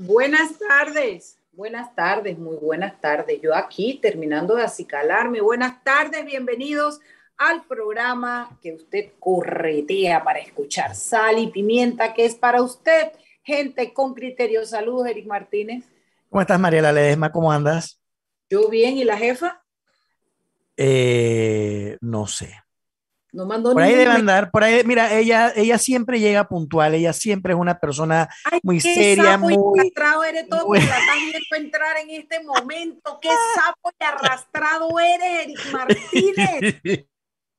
[0.00, 3.40] Buenas tardes, buenas tardes, muy buenas tardes.
[3.42, 5.40] Yo aquí terminando de acicalarme.
[5.40, 7.00] Buenas tardes, bienvenidos
[7.36, 10.94] al programa que usted corretea para escuchar.
[10.94, 13.10] Sal y pimienta, que es para usted,
[13.42, 14.64] gente con criterio.
[14.64, 15.84] Saludos, Eric Martínez.
[16.30, 17.32] ¿Cómo estás, Mariela Ledesma?
[17.32, 18.00] ¿Cómo andas?
[18.48, 19.64] Yo bien, ¿y la jefa?
[20.76, 22.54] Eh, no sé.
[23.32, 27.12] No mandó por ahí debe andar, por ahí, mira, ella, ella siempre llega puntual, ella
[27.12, 28.28] siempre es una persona
[28.62, 29.54] muy seria, muy...
[29.54, 30.78] arrastrado eres todo muy...
[30.78, 37.08] la estás viendo entrar en este momento, qué sapo y arrastrado eres, Eric Martínez.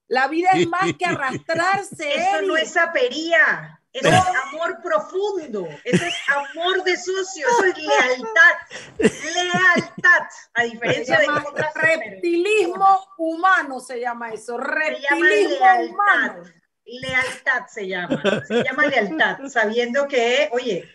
[0.09, 2.15] La vida es más que arrastrarse.
[2.15, 3.78] Eso no es sapería.
[3.91, 4.13] Eso es
[4.53, 8.55] amor profundo, eso es amor de socio, eso es lealtad,
[8.99, 16.43] lealtad, a diferencia de otras reptilismo humano se llama eso, reptilismo lealtad, humano.
[16.85, 20.87] Lealtad se llama, se llama lealtad, sabiendo que, oye,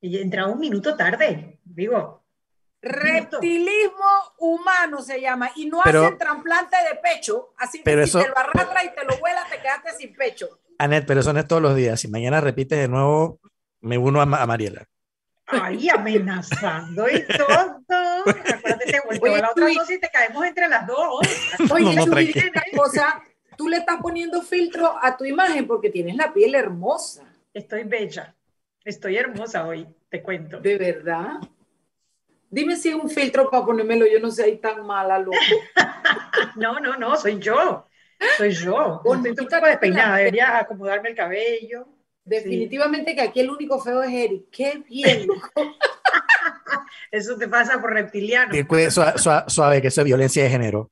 [0.00, 2.24] entra un minuto tarde, digo.
[2.82, 8.38] Reptilismo humano se llama, y no hacen trasplante de pecho, así que si te lo
[8.38, 10.59] arrastra y te lo vuela, te quedaste sin pecho.
[10.80, 12.00] Anet, pero eso no es todos los días.
[12.00, 13.38] Si mañana repites de nuevo,
[13.82, 14.86] me uno a, Mariela.
[15.46, 17.82] Ay, amenazando y todo.
[17.86, 21.20] Acuérdate, te vuelvo a la otra cosa y te caemos entre las dos.
[21.70, 23.22] Oye, no, no, o sea,
[23.58, 27.24] tú le estás poniendo filtro a tu imagen porque tienes la piel hermosa.
[27.52, 28.34] Estoy bella.
[28.82, 30.60] Estoy hermosa hoy, te cuento.
[30.60, 31.40] ¿De verdad?
[32.48, 35.36] Dime si es un filtro para ponérmelo, yo no soy tan mala, loco.
[36.56, 37.86] no, no, no, soy yo.
[38.36, 39.02] Soy yo.
[39.24, 41.88] Estoy un poco despeinada, debería acomodarme el cabello.
[42.24, 44.44] Definitivamente que aquí el único feo es Eric.
[44.50, 45.26] Qué bien,
[47.10, 48.52] Eso te pasa por reptiliano.
[48.90, 49.14] Suave,
[49.48, 50.90] suave, que eso es violencia de género.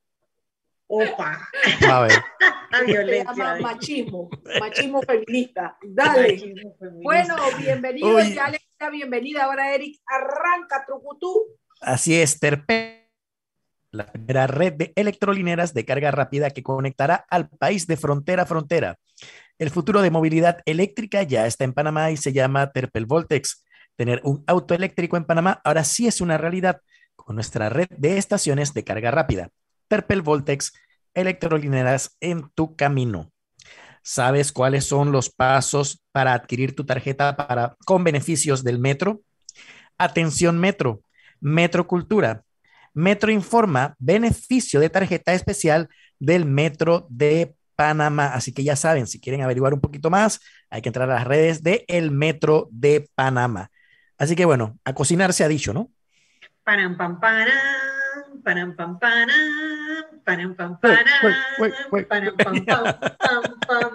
[0.89, 1.49] Opa.
[1.79, 2.09] Suave.
[2.71, 3.57] La violencia.
[3.61, 4.29] machismo,
[4.61, 5.79] machismo feminista.
[5.83, 6.55] Dale.
[7.03, 10.01] Bueno, bienvenido, ya le da bienvenida ahora, Eric.
[10.07, 11.47] Arranca, Trucutú.
[11.81, 13.08] Así es, Terpe
[13.91, 18.47] la primera red de electrolineras de carga rápida que conectará al país de frontera a
[18.47, 18.99] frontera.
[19.59, 23.65] El futuro de movilidad eléctrica ya está en Panamá y se llama Terpel Voltex.
[23.97, 26.81] Tener un auto eléctrico en Panamá ahora sí es una realidad
[27.17, 29.51] con nuestra red de estaciones de carga rápida.
[29.89, 30.73] Terpel Voltex,
[31.15, 33.33] electrolineras en tu camino.
[34.03, 39.23] ¿Sabes cuáles son los pasos para adquirir tu tarjeta para, con beneficios del metro?
[39.99, 41.03] Atención metro,
[41.41, 42.45] Metro Cultura
[42.95, 45.89] Metro informa beneficio de tarjeta especial
[46.19, 48.27] del Metro de Panamá.
[48.35, 51.27] Así que ya saben, si quieren averiguar un poquito más, hay que entrar a las
[51.27, 53.71] redes del el Metro de Panamá.
[54.19, 55.91] Así que bueno, a cocinar se ha dicho, ¿no?
[56.65, 57.55] Param, pam, param,
[58.43, 59.29] param, pam, param,
[60.25, 61.35] param, pam, param, pam,
[62.05, 62.35] pam,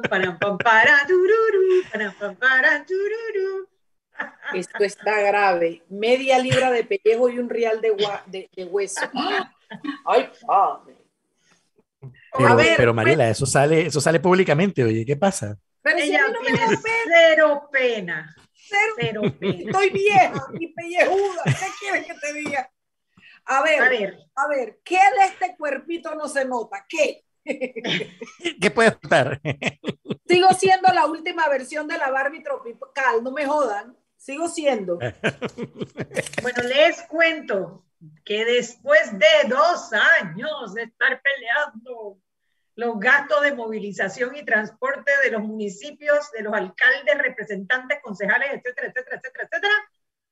[0.09, 3.72] param, pam, param, tururu, param, pam, param, tururu.
[4.53, 5.83] Esto está grave.
[5.89, 9.01] Media libra de pellejo y un real de, de, hueso.
[10.05, 10.95] Ay, padre.
[12.37, 15.57] Pero, pero Mariela, eso sale, eso sale públicamente, oye, ¿qué pasa?
[15.81, 18.35] Pero Ella no me da cero pena.
[18.99, 19.59] Cero, pena.
[19.59, 21.43] Estoy vieja y pellejuda.
[21.45, 22.69] ¿Qué quieres que te diga?
[23.45, 26.85] A ver, a ver, a ver, ¿qué de este cuerpito no se nota?
[26.87, 27.25] ¿Qué?
[28.61, 29.41] ¿Qué puede estar?
[30.25, 33.97] Sigo siendo la última versión de la Barbie tropical, no me jodan.
[34.23, 34.99] Sigo siendo.
[36.41, 37.85] Bueno, les cuento
[38.23, 39.91] que después de dos
[40.21, 42.19] años de estar peleando
[42.75, 48.87] los gastos de movilización y transporte de los municipios, de los alcaldes, representantes, concejales, etcétera,
[48.87, 49.73] etcétera, etcétera, etcétera,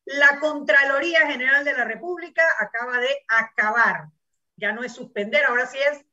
[0.05, 4.07] la Contraloría General de la República acaba de acabar.
[4.55, 6.05] Ya no es suspender, ahora sí es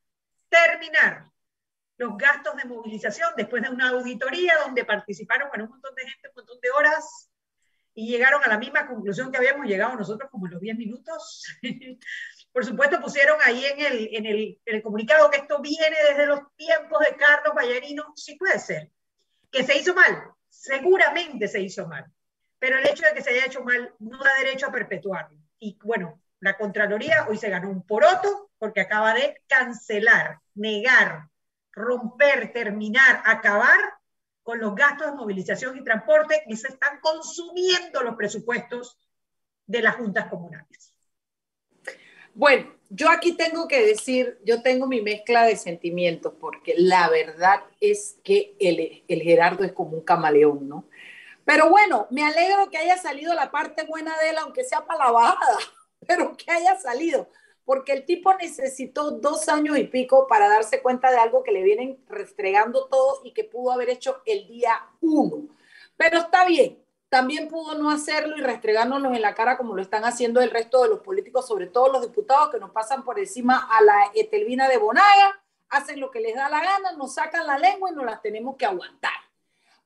[0.49, 1.29] terminar
[1.97, 6.35] los gastos de movilización después de una auditoría donde participaron un montón de gente, un
[6.35, 7.28] montón de horas,
[7.99, 11.43] y llegaron a la misma conclusión que habíamos llegado nosotros como en los 10 minutos.
[12.53, 16.99] Por supuesto, pusieron ahí en el, en, el, comunicado que esto viene desde los tiempos
[16.99, 18.13] de Carlos Vallarino.
[18.15, 18.89] Sí puede ser.
[19.51, 20.31] Que se hizo mal.
[20.47, 22.05] Seguramente se hizo mal.
[22.57, 25.37] Pero el hecho de que se haya hecho mal no da derecho a perpetuarlo.
[25.59, 31.27] Y bueno, la Contraloría hoy se ganó un poroto porque acaba de cancelar, negar,
[31.73, 33.98] romper, terminar, acabar
[34.49, 38.97] con los gastos de movilización y transporte y se están consumiendo los presupuestos
[39.67, 40.91] de las juntas comunales.
[42.33, 47.61] Bueno, yo aquí tengo que decir, yo tengo mi mezcla de sentimientos, porque la verdad
[47.79, 50.85] es que el, Gerardo es como un camaleón, ¿no?
[51.45, 55.11] Pero bueno, me alegro que haya salido la parte buena de él, aunque sea para
[56.07, 57.29] pero que haya salido
[57.65, 61.63] porque el tipo necesitó dos años y pico para darse cuenta de algo que le
[61.63, 65.47] vienen restregando todo y que pudo haber hecho el día uno.
[65.97, 70.05] Pero está bien, también pudo no hacerlo y restregárnoslos en la cara como lo están
[70.05, 73.67] haciendo el resto de los políticos, sobre todo los diputados que nos pasan por encima
[73.69, 77.57] a la Etelvina de Bonaga, hacen lo que les da la gana, nos sacan la
[77.57, 79.18] lengua y nos las tenemos que aguantar.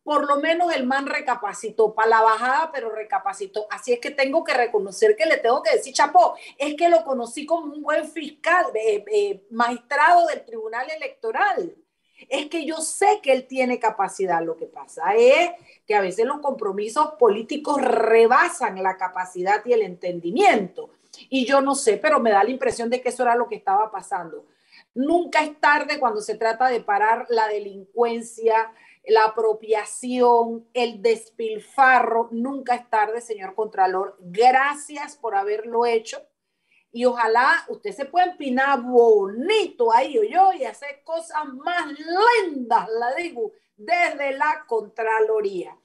[0.04, 3.68] Por lo menos el man recapacitó para la bajada, pero recapacitó.
[3.70, 7.04] Así es que tengo que reconocer que le tengo que decir, Chapo, es que lo
[7.04, 11.74] conocí como un buen fiscal, eh, eh, magistrado del Tribunal Electoral
[12.30, 14.42] es que yo sé que él tiene capacidad.
[14.42, 15.52] Lo que pasa es
[15.86, 20.90] que a veces los compromisos políticos rebasan la capacidad y el entendimiento.
[21.30, 23.56] Y yo no sé, pero me da la impresión de que eso era lo que
[23.56, 24.46] estaba pasando.
[24.96, 28.72] Nunca es tarde cuando se trata de parar la delincuencia,
[29.06, 32.30] la apropiación, el despilfarro.
[32.32, 34.18] Nunca es tarde, señor Contralor.
[34.20, 36.22] Gracias por haberlo hecho
[36.94, 42.88] y ojalá usted se pueda empinar bonito ahí, o yo, y hacer cosas más lindas,
[43.00, 45.76] la digo, desde la Contraloría.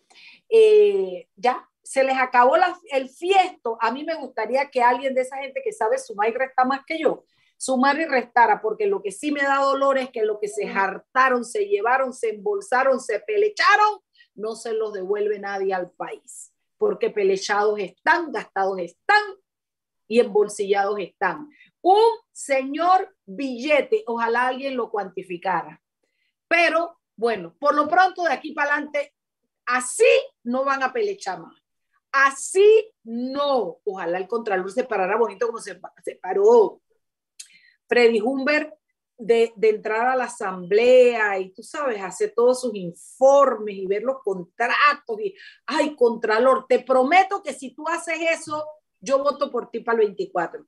[0.50, 2.56] Eh, ya, se les acabó
[2.90, 3.78] el fiesto.
[3.80, 6.80] A mí me gustaría que alguien de esa gente que sabe sumar y restar más
[6.86, 7.24] que yo,
[7.58, 10.66] sumar y restara, porque lo que sí me da dolor es que lo que se
[10.66, 14.00] hartaron, se llevaron, se embolsaron, se pelecharon,
[14.34, 19.22] no se los devuelve nadie al país, porque pelechados están, gastados están,
[20.06, 21.50] y embolsillados están.
[21.82, 22.02] Un
[22.32, 25.82] señor billete, ojalá alguien lo cuantificara.
[26.46, 29.14] Pero bueno, por lo pronto de aquí para adelante,
[29.66, 30.08] así
[30.44, 31.62] no van a pelechar más.
[32.10, 33.80] Así no.
[33.84, 36.80] Ojalá el Contralor se parara bonito como se, se paró
[37.88, 38.74] Freddy Humbert
[39.16, 44.02] de, de, entrar a la asamblea y tú sabes, hacer todos sus informes y ver
[44.02, 45.34] los contratos y,
[45.66, 48.64] ay, Contralor, te prometo que si tú haces eso,
[49.00, 50.64] yo voto por ti para el 24.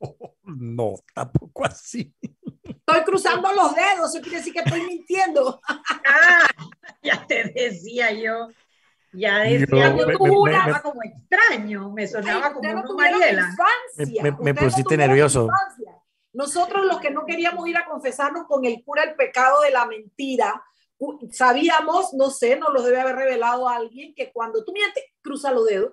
[0.42, 2.14] no, tampoco así.
[2.62, 5.60] Estoy cruzando los dedos, eso quiere decir que estoy mintiendo.
[5.68, 6.46] ah,
[7.02, 8.48] ya te decía yo.
[9.14, 13.54] Ya decía yo, tú juraba como extraño, me sonaba como no una Mariela.
[13.96, 15.48] Me, me pusiste nervioso.
[16.32, 19.86] Nosotros los que no queríamos ir a confesarnos con el cura el pecado de la
[19.86, 20.64] mentira,
[21.30, 25.66] sabíamos, no sé, nos lo debe haber revelado alguien, que cuando tú mientes, cruza los
[25.66, 25.92] dedos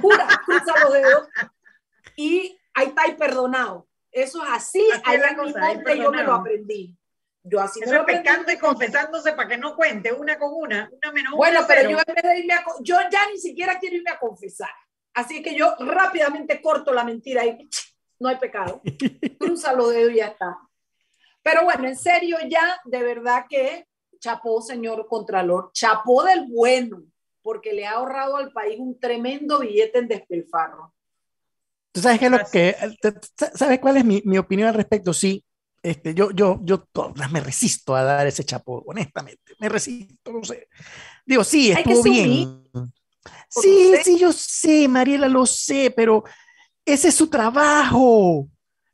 [0.00, 1.28] Jura, cruza los dedos
[2.16, 3.86] y ahí está y perdonado.
[4.10, 5.20] Eso es así, ahí
[5.98, 6.96] yo me lo aprendí.
[7.42, 11.12] Yo así Eso me pecando y confesándose para que no cuente una con una, una
[11.12, 14.10] menos Bueno, pero yo en vez de irme a, yo ya ni siquiera quiero irme
[14.10, 14.70] a confesar.
[15.14, 17.68] Así que yo rápidamente corto la mentira y
[18.18, 18.82] no hay pecado.
[19.38, 20.58] Cruza los dedos y ya está.
[21.42, 23.86] Pero bueno, en serio ya, de verdad que
[24.18, 27.02] chapó, señor Contralor, chapó del bueno
[27.42, 30.94] porque le ha ahorrado al país un tremendo billete en despilfarro.
[31.92, 32.76] ¿Tú sabes qué es lo que,
[33.54, 35.12] sabes cuál es mi, mi, opinión al respecto?
[35.12, 35.44] Sí,
[35.82, 40.44] este, yo, yo, yo todas me resisto a dar ese chapo, honestamente, me resisto, no
[40.44, 40.68] sé.
[41.24, 42.64] Digo, sí, estuvo bien.
[43.48, 46.24] Sí, sí, yo sé, Mariela, lo sé, pero
[46.84, 48.46] ese es su trabajo.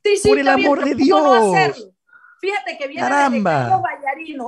[0.04, 1.92] Sí, sí, por el amor de Dios.
[2.40, 3.82] Fíjate que viene Caramba.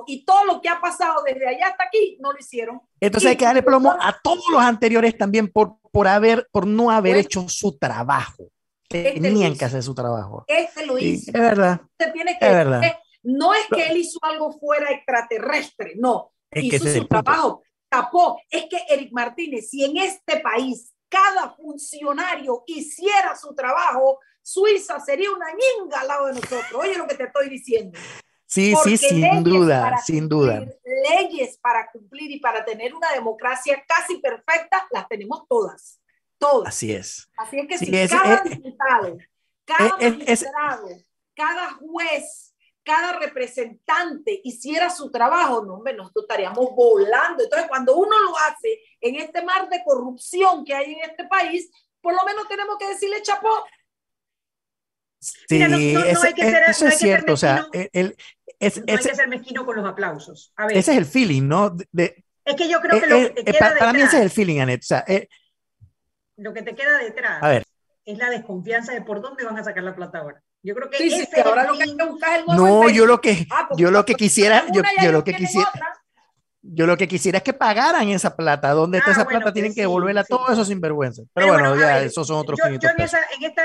[0.07, 2.80] Y todo lo que ha pasado desde allá hasta aquí no lo hicieron.
[3.00, 6.90] Entonces hay que darle plomo a todos los anteriores también por, por, haber, por no
[6.90, 8.50] haber hecho su trabajo.
[8.90, 10.45] Este Tenían que hacer su trabajo.
[10.47, 11.30] Este lo hizo.
[11.30, 11.80] es verdad.
[12.12, 12.83] Tiene que, es verdad.
[13.23, 16.33] no es que él hizo algo fuera extraterrestre, no.
[16.50, 18.40] Es hizo que su trabajo, tapó.
[18.50, 25.30] Es que Eric Martínez, si en este país cada funcionario hiciera su trabajo, Suiza sería
[25.30, 26.73] una ñinga al lado de nosotros.
[26.75, 27.99] Oye lo que te estoy diciendo.
[28.47, 30.64] Sí, sí, sin duda, sin duda.
[31.11, 36.00] Leyes para cumplir y para tener una democracia casi perfecta, las tenemos todas.
[36.38, 36.68] Todas.
[36.68, 37.28] Así es.
[37.37, 39.18] Así es que si cada diputado,
[39.64, 40.88] cada magistrado,
[41.35, 42.54] cada juez,
[42.85, 47.42] cada representante hiciera su trabajo, no, hombre, nosotros estaríamos volando.
[47.42, 51.71] Entonces, cuando uno lo hace en este mar de corrupción que hay en este país,
[52.00, 53.64] por lo menos tenemos que decirle chapó,
[55.21, 57.33] Sí, no, hay que ser, eso es cierto.
[57.33, 58.16] o sea, el,
[58.61, 60.52] es, no hay que ser mezquino con los aplausos.
[60.57, 60.76] A ver.
[60.76, 61.76] Ese es el feeling, ¿no?
[61.90, 64.00] De, es que yo creo que eh, lo que te eh, queda para, para mí
[64.00, 64.83] ese es el feeling, Anet.
[64.83, 65.28] O sea, eh,
[66.38, 67.64] lo que te queda detrás a ver.
[68.04, 70.42] es la desconfianza de por dónde van a sacar la plata ahora.
[70.62, 72.88] Yo creo que sí, ese sí, ahora lo que hay que buscar es el No,
[72.88, 75.71] yo lo que, ah, yo lo que quisiera, yo, yo lo que quisiera.
[76.61, 78.71] Yo lo que quisiera es que pagaran esa plata.
[78.71, 79.52] ¿Dónde está ah, esa bueno, plata?
[79.52, 81.23] Tienen pues que devolverla sí, todo eso sin vergüenza.
[81.33, 83.62] Pero, Pero bueno, bueno, ya, ver, esos son otros yo, yo en, esa, en esta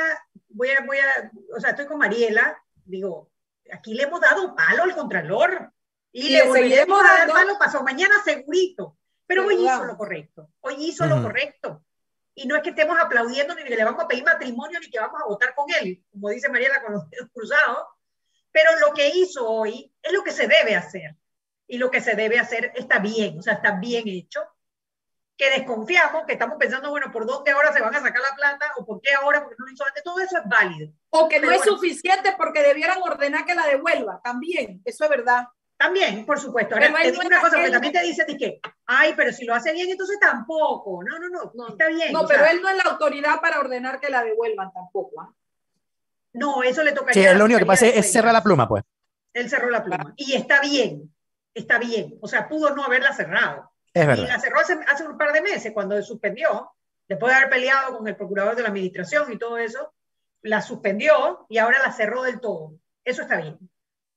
[0.50, 3.32] voy a, voy a, o sea, estoy con Mariela, digo,
[3.74, 5.72] aquí le hemos dado palo al Contralor
[6.12, 10.50] y, y le volveremos a dar palo pasó mañana segurito, pero hoy hizo lo correcto,
[10.62, 11.16] hoy hizo uh -huh.
[11.16, 11.84] lo correcto.
[12.36, 15.00] Y no es que estemos aplaudiendo ni que le vamos a pedir matrimonio ni que
[15.00, 17.88] vamos a votar con él, como dice Mariela con los dedos cruzados,
[18.52, 21.16] pero lo que hizo hoy es lo que se debe hacer.
[21.68, 24.42] Y lo que se debe hacer está bien, o sea, está bien hecho.
[25.36, 28.72] que desconfiamos, que estamos pensando, bueno, ¿por dónde ahora se van a sacar la plata?
[28.78, 29.42] ¿O por qué ahora?
[29.42, 30.04] Porque no lo hizo antes.
[30.04, 30.92] Todo eso es válido.
[31.10, 34.22] O que no es suficiente porque debieran ordenar que la devuelva.
[34.24, 35.48] También, eso es verdad.
[35.78, 36.76] También, por supuesto.
[36.76, 39.74] Ahora, te digo una cosa, porque también te dice que, ay, pero si lo hace
[39.74, 41.04] bien, entonces tampoco.
[41.04, 42.14] No, no, no, no está bien.
[42.14, 45.22] No, pero él no es la autoridad para ordenar que la devuelvan tampoco.
[45.22, 45.34] ¿ah?
[46.34, 47.32] No, eso le tocaría.
[47.32, 48.84] Sí, lo único que pasa es cerrar la pluma, pues.
[49.34, 50.14] Él cerró la pluma.
[50.16, 51.14] Y está bien,
[51.54, 52.18] está bien.
[52.22, 53.72] O sea, pudo no haberla cerrado.
[53.94, 54.24] Es verdad.
[54.24, 56.72] Y la cerró hace, hace un par de meses, cuando suspendió,
[57.08, 59.94] después de haber peleado con el procurador de la administración y todo eso,
[60.44, 62.76] la suspendió y ahora la cerró del todo.
[63.04, 63.58] Eso está bien.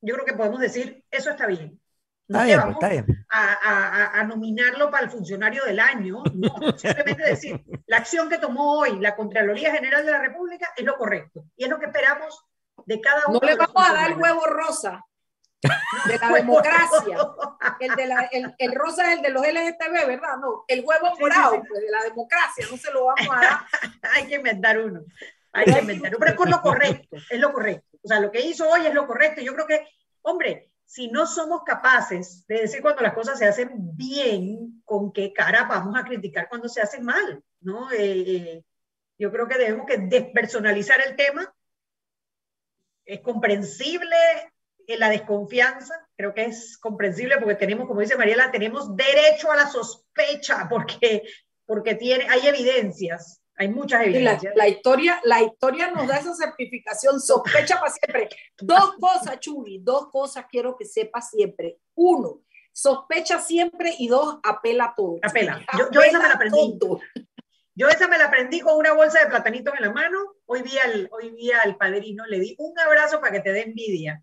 [0.00, 1.80] Yo creo que podemos decir, eso está bien.
[2.28, 3.26] No está bien, está bien.
[3.30, 8.38] A, a, a, nominarlo para el funcionario del año, no, simplemente decir, la acción que
[8.38, 11.86] tomó hoy la Contraloría General de la República es lo correcto y es lo que
[11.86, 12.44] esperamos
[12.84, 13.38] de cada uno.
[13.40, 15.04] No le vamos a dar el huevo rosa
[15.62, 17.18] de la democracia.
[17.80, 20.36] El, de la, el, el, rosa es el de los LGTB, ¿verdad?
[20.40, 23.58] No, el huevo morado Pues, de la democracia, no se lo vamos a dar.
[24.14, 25.02] Hay que inventar uno.
[25.52, 26.18] Hay que inventar uno.
[26.18, 27.95] Pero es lo correcto, es lo correcto.
[28.06, 29.40] O sea, lo que hizo hoy es lo correcto.
[29.40, 29.84] Yo creo que,
[30.22, 35.32] hombre, si no somos capaces de decir cuando las cosas se hacen bien, con qué
[35.32, 37.90] cara vamos a criticar cuando se hacen mal, ¿no?
[37.90, 38.62] Eh,
[39.18, 41.52] yo creo que debemos que despersonalizar el tema.
[43.04, 44.14] Es comprensible
[44.86, 49.66] la desconfianza, creo que es comprensible porque tenemos, como dice Mariela, tenemos derecho a la
[49.66, 51.24] sospecha porque,
[51.66, 54.54] porque tiene, hay evidencias, hay muchas evidencias.
[54.54, 58.28] La, la, historia, la historia nos da esa certificación, sospecha para siempre.
[58.58, 61.78] Dos cosas, Chuli, dos cosas quiero que sepa siempre.
[61.94, 65.18] Uno, sospecha siempre y dos, apela a todo.
[65.22, 65.64] Apela.
[65.78, 66.78] Yo, yo esa me la aprendí.
[66.78, 67.00] Todo.
[67.74, 70.18] Yo esa me la aprendí con una bolsa de platanitos en la mano.
[70.46, 73.62] Hoy vi al, hoy vi al padrino, le di un abrazo para que te dé
[73.62, 74.22] envidia.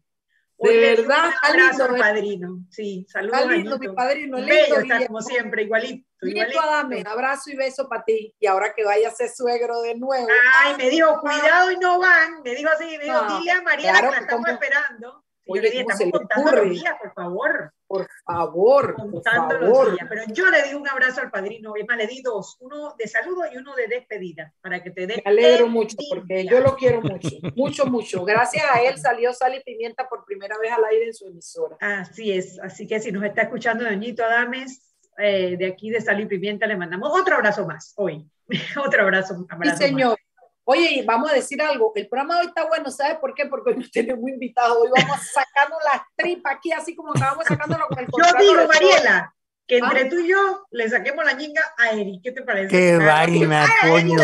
[0.65, 2.65] Hoy de verdad, un abrazo al padrino.
[2.69, 3.47] Sí, saludos.
[3.47, 4.53] lindo, mi padrino, lindo.
[4.53, 6.07] Bello está como siempre, igualito.
[6.21, 6.61] igualito.
[6.61, 8.33] Adame, abrazo y beso para ti.
[8.39, 10.27] Y ahora que vaya a ser suegro de nuevo.
[10.63, 12.41] Ay, me dijo, cuidado y no van.
[12.43, 14.53] Me dijo así, me dijo, no, dile a María claro, que la estamos como...
[14.53, 15.23] esperando.
[15.45, 17.73] Oye, yo le dije, estamos contando los días, por favor.
[17.93, 19.91] Por favor, por favor.
[19.91, 20.07] días.
[20.09, 23.07] Pero yo le di un abrazo al padrino, es más, le di dos, uno de
[23.07, 25.21] saludo y uno de despedida, para que te dé.
[25.23, 28.25] Me alegro mucho, porque yo lo quiero mucho, mucho, mucho.
[28.25, 31.77] Gracias a él salió Sal y Pimienta por primera vez al aire en su emisora.
[31.79, 36.19] Así es, así que si nos está escuchando Doñito Adames, eh, de aquí de Sal
[36.19, 38.27] y Pimienta, le mandamos otro abrazo más hoy.
[38.83, 40.17] otro abrazo, abrazo sí, señor.
[40.17, 40.22] Más.
[40.65, 43.45] Oye, vamos a decir algo, el programa de hoy está bueno, ¿sabes por qué?
[43.47, 47.87] Porque hoy nos tenemos invitados, hoy vamos sacando las tripas aquí, así como estábamos sacándolo
[47.87, 49.35] con el Yo digo, Mariela,
[49.67, 50.09] que entre ¿Ah?
[50.09, 52.69] tú y yo le saquemos la ñinga a Eric, ¿qué te parece?
[52.69, 54.17] Qué vaina, coño.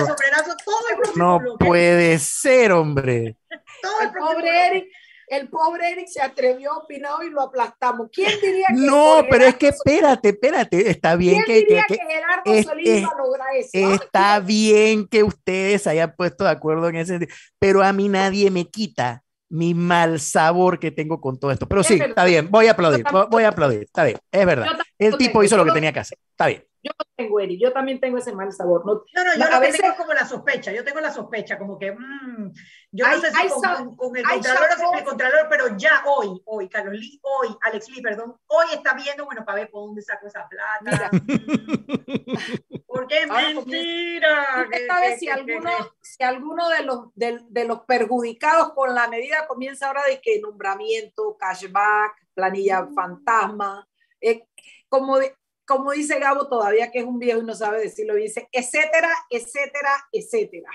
[0.64, 3.38] Todo el no puede ser, hombre.
[3.82, 4.88] Todo el, el pobre Eric,
[5.30, 8.10] el pobre Eric se atrevió a opinar y lo aplastamos.
[8.12, 11.98] ¿Quién diría que No, pero es que espérate, espérate, está bien ¿Quién que, diría que,
[11.98, 13.70] que, Gerardo es- Solís es- iba a lograr eso?
[13.74, 18.50] Está bien que ustedes hayan puesto de acuerdo en ese sentido, pero a mí nadie
[18.52, 21.68] me quita mi mal sabor que tengo con todo esto.
[21.68, 24.68] Pero sí, está bien, voy a aplaudir, voy a aplaudir, está bien, es verdad.
[24.98, 26.64] El tipo hizo lo que tenía que hacer, está bien.
[26.82, 28.86] Yo no tengo, Eric, yo también tengo ese mal sabor.
[28.86, 31.02] No, No, no, yo A lo que veces- tengo es como la sospecha, yo tengo
[31.02, 32.54] la sospecha, como que, mm,
[32.92, 36.42] yo no sé si con, sa- con- el contralor o el contralor, pero ya hoy,
[36.46, 40.02] hoy, Carlos Lee, hoy, Alex Lee, perdón, hoy está viendo, bueno, para ver por dónde
[40.02, 41.10] saco esa plata.
[41.12, 44.64] Mm, Porque mentira.
[44.66, 47.82] Usted que- sabe que- si que- alguno, que- si alguno de los, de, de los
[47.82, 52.94] perjudicados con la medida comienza ahora de que nombramiento, cashback, planilla Mm.
[52.96, 53.88] fantasma,
[54.22, 54.48] eh,
[54.88, 55.36] como, de-
[55.70, 59.92] como dice Gabo todavía que es un viejo y no sabe decirlo, dice, etcétera, etcétera,
[60.12, 60.72] etcétera.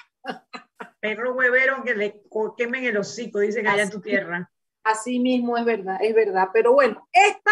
[1.00, 2.22] Perro huevero que le
[2.56, 4.48] quemen el hocico, dicen allá en tu tierra.
[4.84, 6.50] Así mismo es verdad, es verdad.
[6.52, 7.50] Pero bueno, esta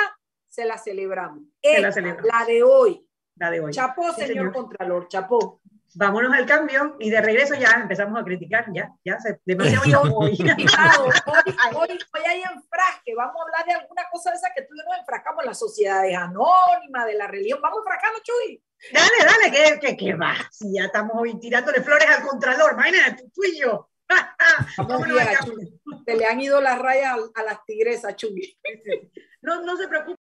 [0.48, 1.42] se la celebramos.
[1.60, 2.30] Se la celebramos.
[2.32, 3.08] la de hoy.
[3.34, 3.72] La de hoy.
[3.72, 4.52] Chapó, Sí, señor, señor.
[4.52, 5.61] Contralor, chapó.
[5.94, 10.32] Vámonos al cambio y de regreso ya empezamos a criticar, ya, ya, se, demasiado hoy.
[10.40, 14.74] Hoy, hoy, hoy hay enfrasque, vamos a hablar de alguna cosa de esa que tú
[14.74, 18.62] y yo nos enfrascamos, las sociedades anónimas, de la religión, vamos enfrascando, Chuy.
[18.92, 20.34] Dale, dale, que, que, que va.
[20.50, 23.88] Si ya estamos hoy tirándole flores al contralor, imagínate, tú y yo.
[24.78, 25.16] Al cambio.
[25.44, 25.80] Chuy.
[26.04, 28.58] Se le han ido las rayas a, a las tigresas, Chuy.
[29.40, 30.21] No, no se preocupe.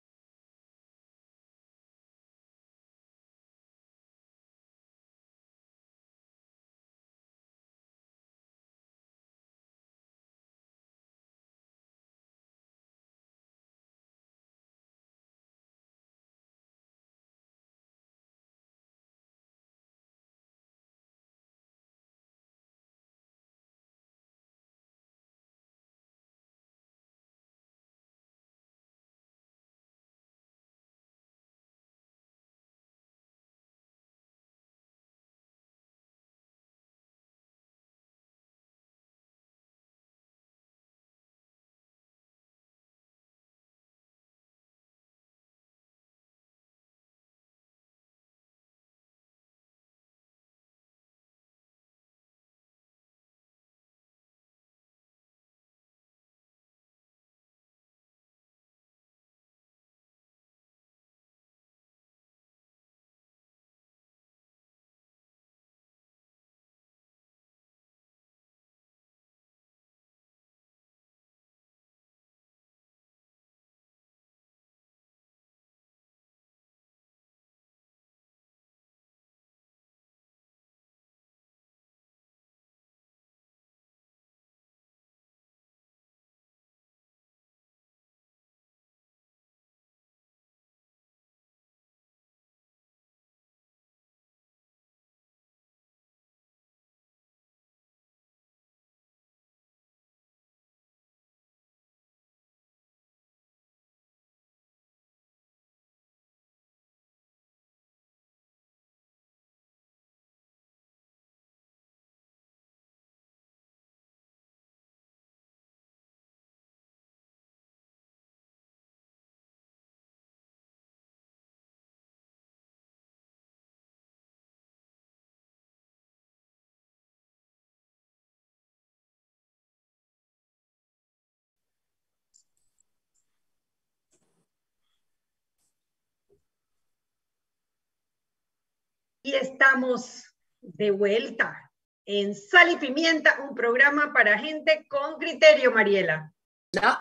[139.25, 140.23] Y estamos
[140.61, 141.71] de vuelta
[142.05, 146.31] en Sal y Pimienta, un programa para gente con criterio, Mariela.
[146.73, 146.99] No.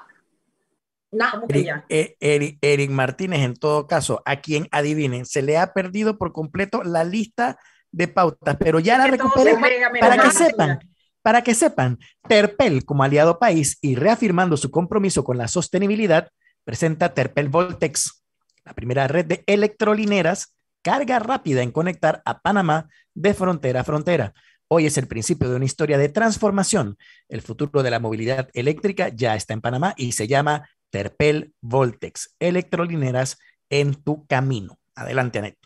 [1.13, 1.45] No.
[1.51, 6.17] Eric, eh, Eric, Eric, Martínez, en todo caso, a quien adivinen, se le ha perdido
[6.17, 7.59] por completo la lista
[7.93, 9.59] de pautas, pero ya la recuperé
[10.01, 10.79] para que sepan.
[11.21, 16.31] Para que sepan, Terpel, como aliado país y reafirmando su compromiso con la sostenibilidad,
[16.65, 18.25] presenta Terpel Voltex,
[18.65, 24.35] la primera red de electrolineras carga rápida en conectar a Panamá de frontera a frontera.
[24.68, 26.99] Hoy es el principio de una historia de transformación.
[27.29, 32.37] El futuro de la movilidad eléctrica ya está en Panamá y se llama Terpel Voltex,
[32.38, 33.38] electrolineras
[33.70, 34.79] en tu camino.
[34.94, 35.59] Adelante, Anet.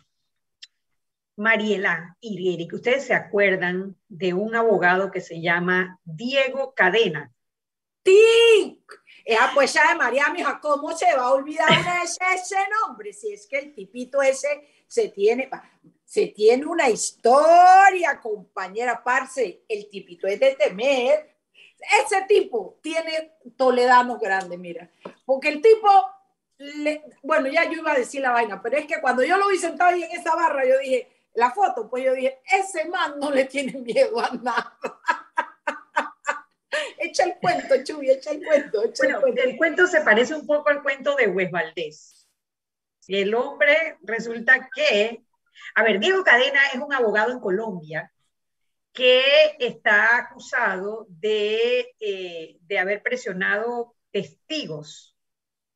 [1.35, 7.31] Mariela y Eric, ¿ustedes se acuerdan de un abogado que se llama Diego Cadena?
[8.05, 8.81] Sí,
[9.37, 11.69] Ah, pues ya de María, mija, ¿cómo se va a olvidar
[12.03, 13.13] ese, ese nombre?
[13.13, 14.47] Si es que el tipito ese
[14.89, 15.49] se tiene,
[16.03, 21.35] se tiene una historia, compañera, parce, el tipito es de temer.
[22.03, 24.89] Ese tipo tiene toledanos grandes, mira,
[25.25, 25.87] porque el tipo,
[27.21, 29.57] bueno, ya yo iba a decir la vaina, pero es que cuando yo lo vi
[29.57, 33.29] sentado ahí en esa barra, yo dije, la foto, pues yo dije, ese man no
[33.29, 34.77] le tiene miedo a nada.
[36.97, 38.81] echa el cuento, Chuy, echa el cuento.
[38.99, 39.85] bueno, el cuento.
[39.85, 42.18] se parece un poco al cuento de Wes Valdés.
[43.09, 45.23] El hombre resulta que,
[45.73, 48.13] a ver, Diego Cadena es un abogado en Colombia
[48.93, 55.17] que está acusado de, eh, de haber presionado testigos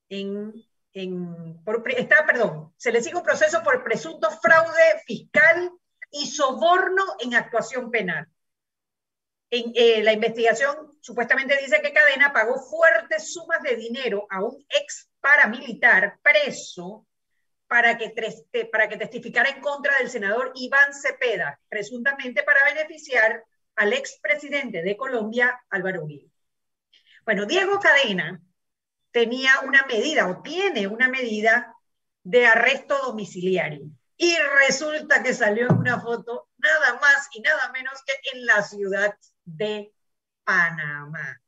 [0.09, 0.53] en,
[0.93, 1.59] en
[1.97, 5.71] está, perdón, se le sigue un proceso por presunto fraude fiscal
[6.11, 8.27] y soborno en actuación penal.
[9.49, 14.63] En, eh, la investigación supuestamente dice que Cadena pagó fuertes sumas de dinero a un
[14.69, 17.07] ex paramilitar preso
[17.73, 18.13] para que,
[18.71, 23.43] para que testificara en contra del senador Iván Cepeda, presuntamente para beneficiar
[23.75, 26.29] al expresidente de Colombia, Álvaro Uribe.
[27.25, 28.39] Bueno, Diego Cadena
[29.09, 31.75] tenía una medida o tiene una medida
[32.21, 33.89] de arresto domiciliario.
[34.17, 34.35] Y
[34.67, 39.15] resulta que salió en una foto nada más y nada menos que en la ciudad
[39.45, 39.91] de
[40.43, 41.41] Panamá.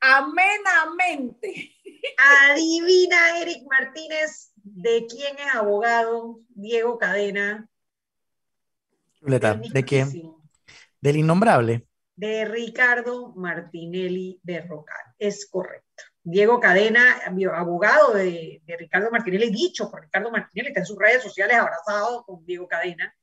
[0.00, 1.76] Amenamente.
[2.50, 7.68] Adivina, Eric Martínez, de quién es abogado Diego Cadena.
[9.20, 10.34] ¿De quién?
[11.00, 11.86] Del innombrable.
[12.16, 15.14] De Ricardo Martinelli de Rocal.
[15.18, 16.04] Es correcto.
[16.22, 17.20] Diego Cadena,
[17.54, 22.24] abogado de, de, Ricardo Martinelli, dicho por Ricardo Martinelli, está en sus redes sociales abrazado
[22.24, 23.14] con Diego Cadena.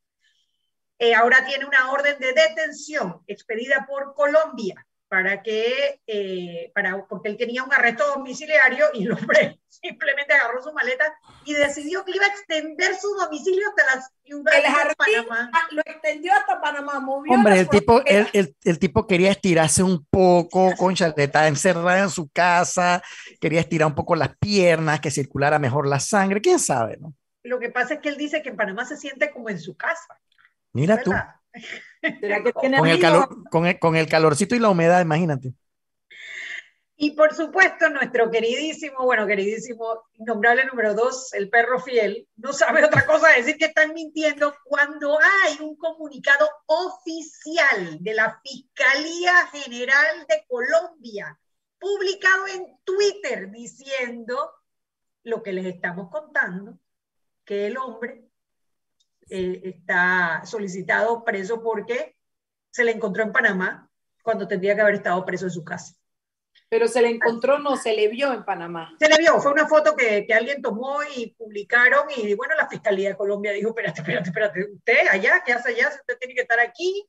[0.99, 7.29] Eh, ahora tiene una orden de detención expedida por Colombia para que, eh, para, porque
[7.29, 11.13] él tenía un arresto domiciliario y el hombre simplemente agarró su maleta
[11.45, 15.51] y decidió que iba a extender su domicilio hasta la ciudad de Panamá.
[15.71, 20.05] Lo extendió hasta Panamá, movió Hombre, el tipo, el, el, el, tipo quería estirarse un
[20.09, 23.01] poco, concha, estaba encerrado en su casa,
[23.39, 27.13] quería estirar un poco las piernas, que circulara mejor la sangre, quién sabe, ¿no?
[27.43, 29.77] Lo que pasa es que él dice que en Panamá se siente como en su
[29.77, 30.19] casa.
[30.73, 31.13] Mira tú.
[32.53, 35.53] Con, el calor, con, el, calorcito y la humedad, imagínate.
[36.99, 42.83] Y por supuesto, nuestro queridísimo, bueno, queridísimo, innombrable número dos, el perro fiel, no sabe
[42.83, 50.25] otra cosa decir que están mintiendo cuando hay un comunicado oficial de la Fiscalía General
[50.27, 51.39] de Colombia,
[51.77, 54.53] publicado en Twitter, diciendo
[55.21, 56.79] lo que les estamos contando,
[57.45, 58.26] que el hombre
[59.29, 62.15] eh, está solicitado preso porque
[62.69, 63.89] se le encontró en Panamá
[64.23, 65.93] cuando tendría que haber estado preso en su casa.
[66.69, 68.93] Pero se le encontró, no, se le vio en Panamá.
[68.99, 72.67] Se le vio, fue una foto que, que, alguien tomó y publicaron y bueno, la
[72.67, 75.89] Fiscalía de Colombia dijo, espérate, espérate, espérate, usted allá, ¿qué hace allá?
[75.89, 77.07] Usted tiene que estar aquí,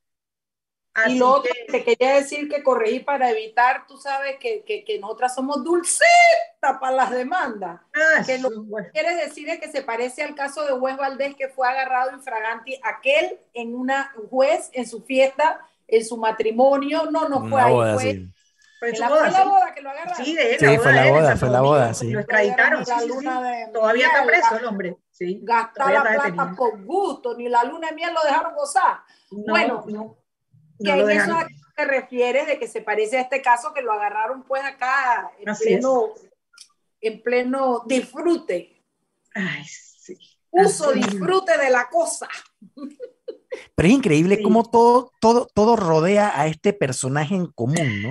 [1.06, 4.84] y lo otro que te quería decir que corregí para evitar, tú sabes que, que,
[4.84, 7.80] que nosotras somos dulcetas para las demandas.
[7.94, 11.34] Ah, que lo que quiere decir es que se parece al caso de Juez Valdés
[11.36, 17.28] que fue agarrado infraganti, aquel en una juez en su fiesta, en su matrimonio, no,
[17.28, 18.28] no fue ahí, fue,
[18.78, 20.24] fue, la, boda, la boda que lo agarraron.
[20.24, 22.10] Sí, de sí fue la boda, fue la boda, sí.
[22.10, 23.28] Lo extraditaron, sí, sí,
[23.72, 24.96] Todavía está preso el hombre.
[25.10, 29.00] Sí, Gastar la plata por gusto, ni la luna de miel lo dejaron gozar.
[29.30, 30.17] No, bueno, no
[30.82, 31.46] que en eso a
[31.78, 35.54] te refieres de que se parece a este caso que lo agarraron pues acá en,
[35.54, 36.08] pleno,
[37.00, 38.82] en pleno disfrute.
[39.32, 40.18] Ay, sí.
[40.50, 42.28] Uso, disfrute de la cosa.
[43.76, 48.10] Pero es increíble cómo todo, todo, todo rodea a este personaje en común, ¿no?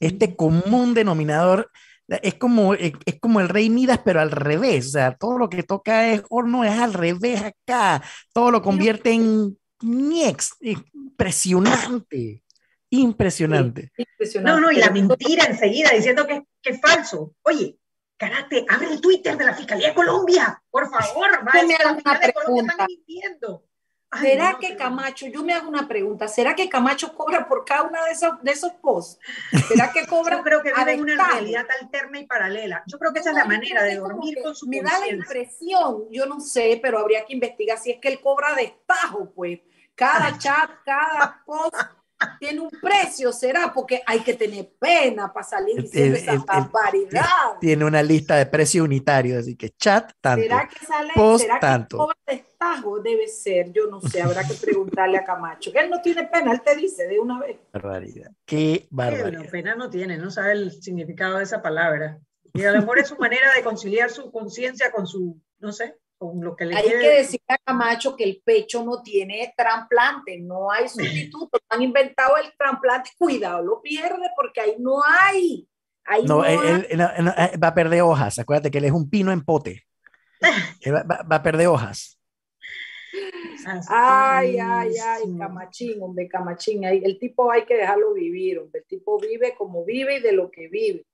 [0.00, 1.70] Este común denominador
[2.08, 4.88] Es como, es, como el rey Midas, pero al revés.
[4.88, 8.02] O sea, todo lo que toca es horno es al revés acá.
[8.32, 10.56] Todo lo convierte en niex.
[10.60, 12.42] Impresionante.
[12.90, 13.90] Impresionante.
[14.40, 17.34] No, no, y la mentira enseguida diciendo que, que es falso.
[17.42, 17.78] Oye,
[18.16, 21.30] Karate, abre el Twitter de la Fiscalía de Colombia, por favor.
[21.46, 22.86] Va, me hago una pregunta.
[24.20, 28.02] ¿Será que Camacho, yo me hago una pregunta, ¿será que Camacho cobra por cada uno
[28.04, 29.20] de esos, de esos posts?
[29.68, 30.38] ¿Será que cobra?
[30.38, 32.82] Yo creo que vive una realidad alterna y paralela.
[32.86, 36.04] Yo creo que esa es la manera de dormir con su Me da la impresión,
[36.10, 39.60] yo no sé, pero habría que investigar si es que él cobra de estajo, pues.
[39.94, 41.74] Cada chat, cada post
[42.38, 47.24] tiene un precio, será, porque hay que tener pena para salir diciendo esa barbaridad.
[47.60, 50.42] Tiene una lista de precios unitarios, así que chat tanto.
[50.42, 51.12] ¿Será que sale?
[51.14, 52.08] Post ¿será tanto.
[52.26, 53.00] Que destajo?
[53.00, 56.52] Debe ser, yo no sé, habrá que preguntarle a Camacho, que él no tiene pena,
[56.52, 57.58] él te dice de una vez.
[57.72, 59.38] Barbaridad, qué barbaridad.
[59.38, 62.18] Bueno, pena no tiene, no sabe el significado de esa palabra.
[62.54, 65.94] Y a lo mejor es su manera de conciliar su conciencia con su, no sé,
[66.74, 71.58] hay que decir a Camacho que el pecho no tiene trasplante, no hay sustituto.
[71.68, 75.68] Han inventado el trasplante, cuidado, lo pierde porque ahí no hay.
[76.04, 76.86] Ahí no, él,
[77.62, 78.38] va a perder hojas.
[78.38, 79.84] Acuérdate que él es un pino en pote.
[80.40, 82.18] va, a perder hojas.
[83.88, 86.84] Ay, ay, ay, Camachín, hombre, Camachín.
[86.84, 88.80] El tipo hay que dejarlo vivir, hombre.
[88.80, 91.04] El tipo vive como vive y de lo que vive.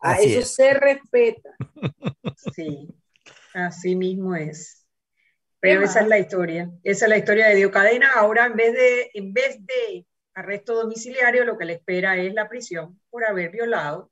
[0.00, 1.56] A eso se respeta.
[2.56, 2.88] Sí.
[3.54, 4.86] Así mismo es.
[5.60, 6.70] Pero esa es la historia.
[6.82, 8.10] Esa es la historia de Dio Cadena.
[8.16, 12.48] Ahora, en vez de, en vez de arresto domiciliario, lo que le espera es la
[12.48, 14.10] prisión por haber violado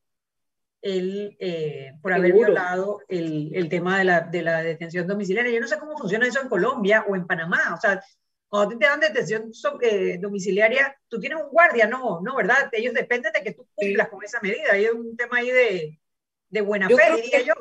[0.83, 5.53] el, eh, por haber violado el, el tema de la, de la, detención domiciliaria.
[5.53, 7.75] Yo no sé cómo funciona eso en Colombia o en Panamá.
[7.75, 8.03] O sea,
[8.49, 9.51] cuando te dan detención
[9.83, 12.69] eh, domiciliaria, tú tienes un guardia, no, no, ¿verdad?
[12.73, 14.73] Ellos dependen de que tú cumplas con esa medida.
[14.73, 16.01] Hay un tema ahí de,
[16.49, 17.55] de buena fe, diría yo.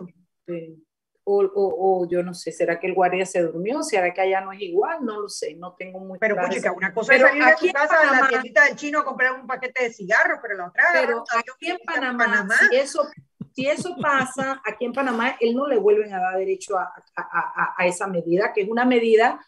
[1.24, 3.84] O, o, yo no sé, ¿será que el guardia se durmió?
[3.84, 5.06] ¿Será que allá no es igual?
[5.06, 7.72] No lo sé, no tengo muy Pero claro chica, una cosa es salir de tu
[7.72, 10.84] casa a la tiendita del chino a comprar un paquete de cigarros, pero la otra...
[10.92, 13.08] Pero aquí en Panamá, Si, eso,
[13.54, 17.76] si eso pasa, aquí en Panamá, él no le vuelven a dar derecho a, a,
[17.78, 19.40] a esa medida, que es una medida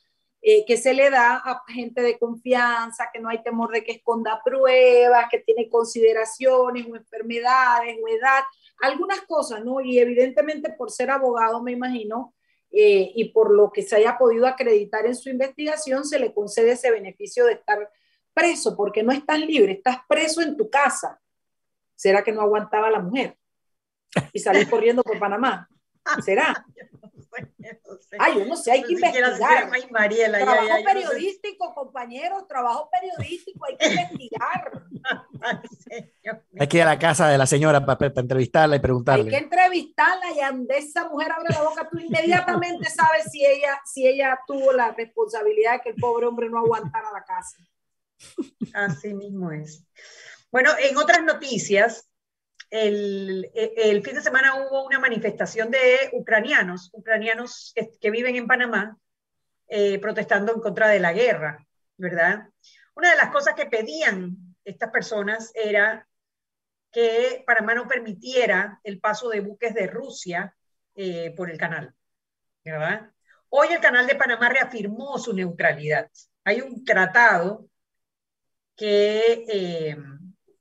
[0.43, 3.91] eh, que se le da a gente de confianza, que no hay temor de que
[3.91, 8.43] esconda pruebas, que tiene consideraciones o enfermedades o edad
[8.81, 9.81] algunas cosas, ¿no?
[9.81, 12.33] Y evidentemente por ser abogado, me imagino,
[12.71, 16.71] eh, y por lo que se haya podido acreditar en su investigación, se le concede
[16.71, 17.91] ese beneficio de estar
[18.33, 21.21] preso, porque no estás libre, estás preso en tu casa.
[21.95, 23.37] ¿Será que no aguantaba la mujer?
[24.33, 25.67] Y salir corriendo por Panamá.
[26.23, 26.65] ¿Será?
[28.19, 29.37] Ay, yo no sé, hay que investigar.
[29.39, 34.83] trabajo periodístico, compañeros, trabajo periodístico, hay que investigar.
[36.59, 39.23] hay que ir a la casa de la señora para, entrevistarla y preguntarle.
[39.25, 43.81] Hay que entrevistarla y donde esa mujer abre la boca, tú inmediatamente sabes si ella,
[43.85, 47.57] si ella tuvo la responsabilidad de que el pobre hombre no aguantara la casa.
[48.73, 49.83] Así mismo es.
[50.51, 52.10] Bueno, en otras noticias,
[52.71, 58.97] el, el, fin de semana hubo una manifestación de ucranianos, ucranianos que, viven en Panamá,
[59.67, 62.47] eh, protestando en contra de la guerra, ¿verdad?
[62.95, 66.07] Una de las cosas que pedían estas personas era
[66.91, 70.55] que Panamá no permitiera el paso de buques de Rusia
[70.95, 71.93] eh, por el canal,
[72.63, 73.11] ¿verdad?
[73.49, 76.09] Hoy el canal de Panamá reafirmó su neutralidad.
[76.45, 77.67] Hay un tratado
[78.77, 79.97] que, eh,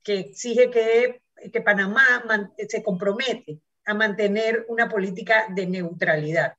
[0.03, 1.20] que exige que
[1.51, 2.23] que Panamá
[2.67, 6.55] se compromete a mantener una política de neutralidad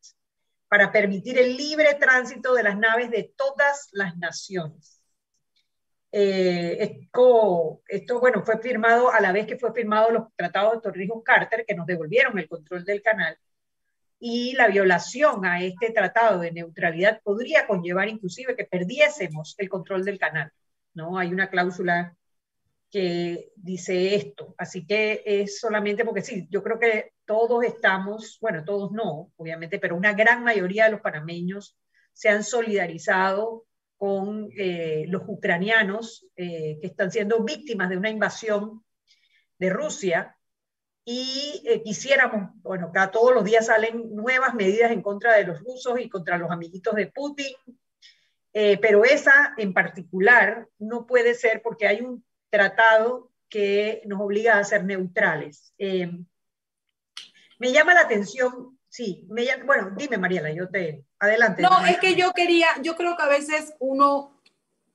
[0.68, 5.02] para permitir el libre tránsito de las naves de todas las naciones.
[6.10, 10.80] Eh, esto, esto, bueno, fue firmado a la vez que fue firmado los tratados de
[10.80, 13.38] Torrijos-Carter, que nos devolvieron el control del canal,
[14.18, 20.04] y la violación a este tratado de neutralidad podría conllevar inclusive que perdiésemos el control
[20.04, 20.52] del canal.
[20.94, 21.18] ¿no?
[21.18, 22.16] Hay una cláusula
[22.92, 24.54] que dice esto.
[24.58, 29.78] Así que es solamente porque sí, yo creo que todos estamos, bueno, todos no, obviamente,
[29.78, 31.78] pero una gran mayoría de los panameños
[32.12, 33.64] se han solidarizado
[33.96, 38.84] con eh, los ucranianos eh, que están siendo víctimas de una invasión
[39.58, 40.36] de Rusia
[41.02, 45.60] y eh, quisiéramos, bueno, cada todos los días salen nuevas medidas en contra de los
[45.60, 47.54] rusos y contra los amiguitos de Putin,
[48.52, 54.64] pero esa en particular no puede ser porque hay un tratado que nos obliga a
[54.64, 55.72] ser neutrales.
[55.78, 56.10] Eh,
[57.58, 61.62] me llama la atención, sí, me bueno, dime Mariela, yo te, adelante.
[61.62, 64.38] No, es que yo quería, yo creo que a veces uno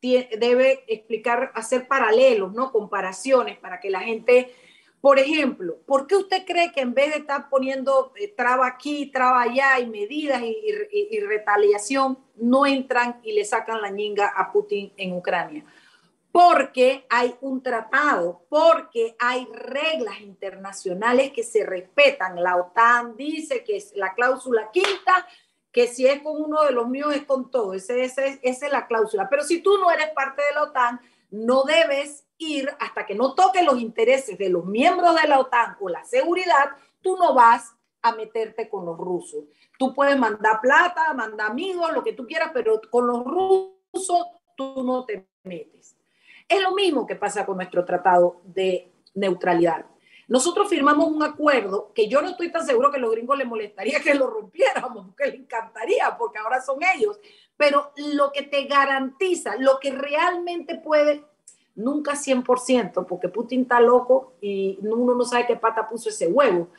[0.02, 2.72] debe explicar, hacer paralelos, ¿no?
[2.72, 4.54] Comparaciones para que la gente
[5.02, 9.12] Por ejemplo, ¿por qué usted cree que en vez de estar poniendo eh, traba aquí,
[9.12, 14.92] traba allá y medidas y, retaliación, no entran y le sacan la ñinga a Putin
[14.98, 15.64] en Ucrania?
[16.38, 22.44] Porque hay un tratado, porque hay reglas internacionales que se respetan.
[22.44, 25.28] La OTAN dice que es la cláusula quinta,
[25.72, 27.74] que si es con uno de los míos es con todo.
[27.74, 29.28] Ese, ese, esa es la cláusula.
[29.32, 33.34] Pero si tú no eres parte de la OTAN, no debes ir hasta que no
[33.34, 36.70] toque los intereses de los miembros de la OTAN o la seguridad,
[37.02, 37.74] tú no vas
[38.04, 39.46] a meterte con los rusos.
[39.80, 44.84] Tú puedes mandar plata, mandar amigos, lo que tú quieras, pero con los rusos tú
[44.84, 45.97] no te metes.
[46.48, 49.86] Es lo mismo que pasa con nuestro tratado de neutralidad.
[50.28, 53.48] Nosotros firmamos un acuerdo que yo no estoy tan seguro que a los gringos les
[53.48, 57.20] molestaría que lo rompiéramos, que les encantaría, porque ahora son ellos.
[57.56, 61.24] Pero lo que te garantiza, lo que realmente puede
[61.76, 66.70] nunca 100%, porque Putin está loco y uno no sabe qué pata puso ese huevo,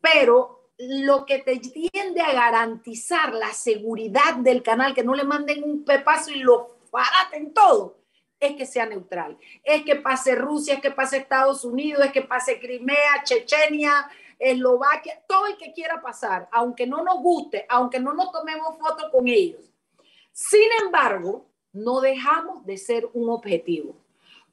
[0.00, 5.62] pero lo que te tiende a garantizar la seguridad del canal, que no le manden
[5.64, 7.97] un pepazo y lo baraten todo,
[8.40, 9.38] es que sea neutral.
[9.62, 15.22] Es que pase Rusia, es que pase Estados Unidos, es que pase Crimea, Chechenia, Eslovaquia,
[15.26, 19.26] todo el que quiera pasar, aunque no nos guste, aunque no nos tomemos fotos con
[19.26, 19.72] ellos.
[20.32, 23.96] Sin embargo, no dejamos de ser un objetivo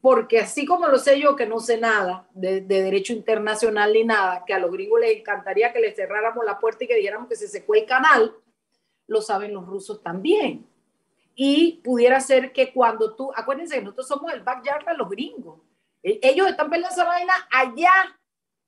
[0.06, 4.44] porque así como lo sé yo que no sé nada de, derecho internacional ni nada,
[4.46, 7.36] que a los gringos les encantaría que les cerráramos la puerta y que dijéramos que
[7.36, 8.36] se secó el canal,
[9.08, 10.68] lo saben los rusos también.
[11.36, 15.60] Y pudiera ser que cuando tú, acuérdense que nosotros somos el backyard de los gringos.
[16.02, 17.92] E, ellos están peleando esa vaina allá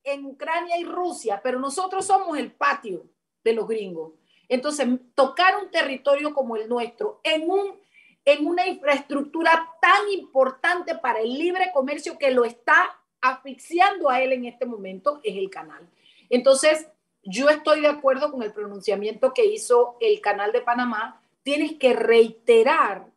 [0.04, 3.06] en Ucrania y Rusia, pero nosotros somos el patio
[3.44, 4.14] de los gringos.
[4.50, 7.80] Entonces, tocar un territorio como el nuestro en un
[8.28, 14.34] en una infraestructura tan importante para el libre comercio que lo está asfixiando a él
[14.34, 15.88] en este momento es el canal.
[16.30, 16.90] Entonces,
[17.24, 21.22] yo estoy de acuerdo con el pronunciamiento que hizo el canal de Panamá.
[21.48, 23.10] Tienes que reiterar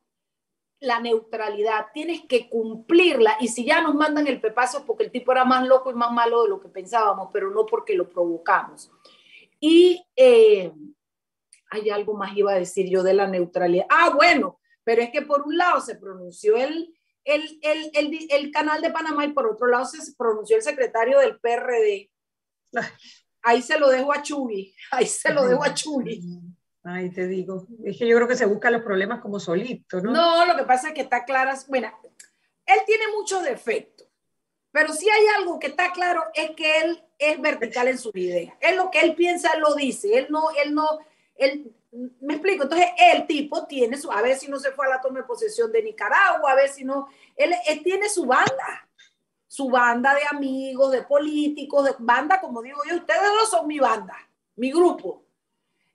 [0.79, 3.37] la neutralidad, tienes que cumplirla.
[3.41, 6.13] Y si ya nos mandan el pepazo porque el tipo era más loco y más
[6.13, 8.89] malo de lo que pensábamos, pero no porque lo provocamos.
[9.59, 10.71] Y eh,
[11.73, 13.87] hay algo más iba a decir yo de la neutralidad.
[13.91, 18.81] Ah, bueno, pero es que por un lado se pronunció el, el, el, el, canal
[18.81, 22.13] de Panamá y por otro lado se pronunció el secretario del PRD.
[23.43, 26.23] Ahí se lo dejo a Chugui, ahí se lo dejo a Chugui.
[26.83, 30.13] Ay, te digo, es que yo creo que se buscan los problemas como solito, ¿no?
[30.13, 31.89] No, lo que pasa es que está clara, bueno,
[32.67, 34.09] él tiene muchos defectos,
[34.73, 38.57] pero si hay algo que está claro es que él es vertical en su idea.
[38.61, 40.17] Es lo que él piensa, lo dice.
[40.17, 41.01] Él no, él no,
[41.35, 41.75] él
[42.21, 45.01] me explico, entonces el tipo tiene su, a ver si no se fue a la
[45.01, 48.89] toma de posesión de Nicaragua, a ver si no, él, tiene su banda,
[49.47, 53.81] su banda de amigos, de políticos, de banda, como digo yo, ustedes no son mi
[53.81, 54.17] banda,
[54.55, 55.25] mi grupo.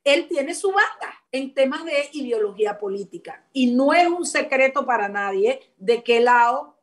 [0.06, 5.10] Él tiene su banda en temas de ideología política y no es un secreto para
[5.10, 6.78] nadie de qué lado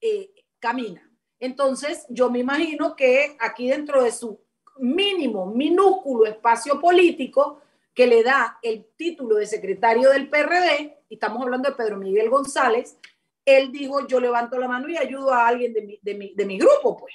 [0.00, 1.10] eh, camina.
[1.40, 4.40] Entonces, yo me imagino que aquí dentro de su
[4.76, 7.62] mínimo, minúsculo espacio político,
[7.94, 12.28] que le da el título de secretario del PRD, y estamos hablando de Pedro Miguel
[12.28, 12.98] González,
[13.44, 16.44] él dijo, yo levanto la mano y ayudo a alguien de mi, de mi, de
[16.44, 17.14] mi grupo, pues.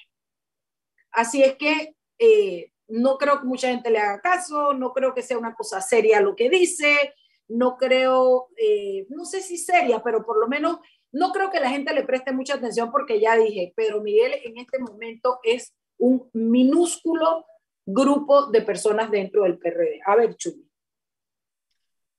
[1.11, 5.21] Así es que eh, no creo que mucha gente le haga caso, no creo que
[5.21, 7.13] sea una cosa seria lo que dice,
[7.47, 10.79] no creo, eh, no sé si seria, pero por lo menos
[11.11, 14.57] no creo que la gente le preste mucha atención porque ya dije, Pedro Miguel en
[14.57, 17.45] este momento es un minúsculo
[17.85, 19.99] grupo de personas dentro del PRD.
[20.05, 20.67] A ver, Chuy.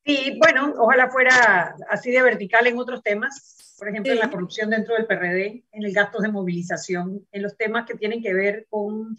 [0.07, 4.71] Sí, bueno, ojalá fuera así de vertical en otros temas, por ejemplo, en la corrupción
[4.71, 8.67] dentro del PRD, en el gasto de movilización, en los temas que tienen que ver
[8.69, 9.17] con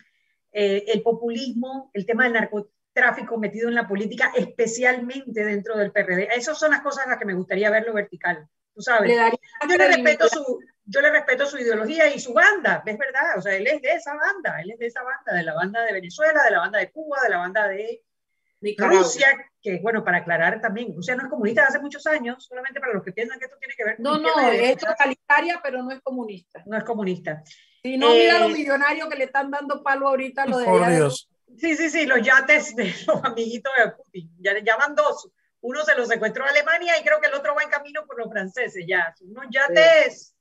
[0.57, 6.29] eh, el populismo, el tema del narcotráfico metido en la política, especialmente dentro del PRD.
[6.33, 9.11] Esas son las cosas en las que me gustaría verlo vertical, tú sabes.
[9.69, 13.41] yo, le respeto su, yo le respeto su ideología y su banda, es verdad, o
[13.41, 15.91] sea, él es de esa banda, él es de esa banda, de la banda de
[15.91, 18.05] Venezuela, de la banda de Cuba, de la banda de
[18.61, 19.27] Rusia,
[19.61, 23.03] que bueno, para aclarar también, Rusia no es comunista hace muchos años, solamente para los
[23.03, 24.03] que piensan que esto tiene que ver con...
[24.03, 26.63] No, no, es totalitaria, pero no es comunista.
[26.65, 27.43] No es comunista.
[27.83, 30.65] Si no, mira los eh, millonarios que le están dando palo ahorita, lo de...
[30.65, 31.29] Por Dios.
[31.57, 35.29] Sí, sí, sí, los yates de los amiguitos de Putin, ya le llaman dos.
[35.61, 38.19] Uno se los secuestró a Alemania y creo que el otro va en camino por
[38.19, 39.13] los franceses ya.
[39.21, 40.35] Unos yates,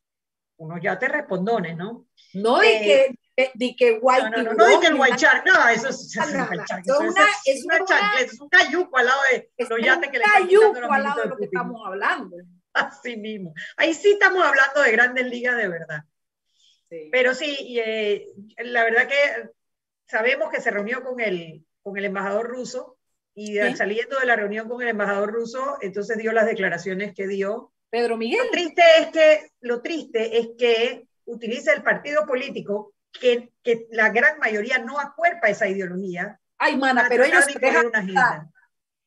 [0.57, 2.07] unos yates respondones, ¿no?
[2.35, 5.17] No, y que eh, de, que white no, no, no, no, de que el white
[5.17, 6.49] shark, no, eso es, es, una,
[7.45, 11.03] es, una, es un cayuco al lado de los yates que le están quitando al
[11.03, 12.37] lado de lo que estamos hablando.
[12.73, 13.55] Así mismo.
[13.77, 16.05] Ahí sí estamos hablando de grandes ligas de verdad.
[17.11, 18.27] Pero sí, eh,
[18.59, 19.51] la verdad que
[20.07, 22.99] sabemos que se reunió con el, con el embajador ruso
[23.35, 27.73] y saliendo de la reunión con el embajador ruso, entonces dio las declaraciones que dio.
[27.91, 28.45] Pedro Miguel.
[28.45, 34.11] Lo triste es que, lo triste es que utiliza el partido político que, que la
[34.11, 36.41] gran mayoría no acuerpa esa ideología.
[36.59, 38.47] Ay, mana, pero ellos se dejan usar.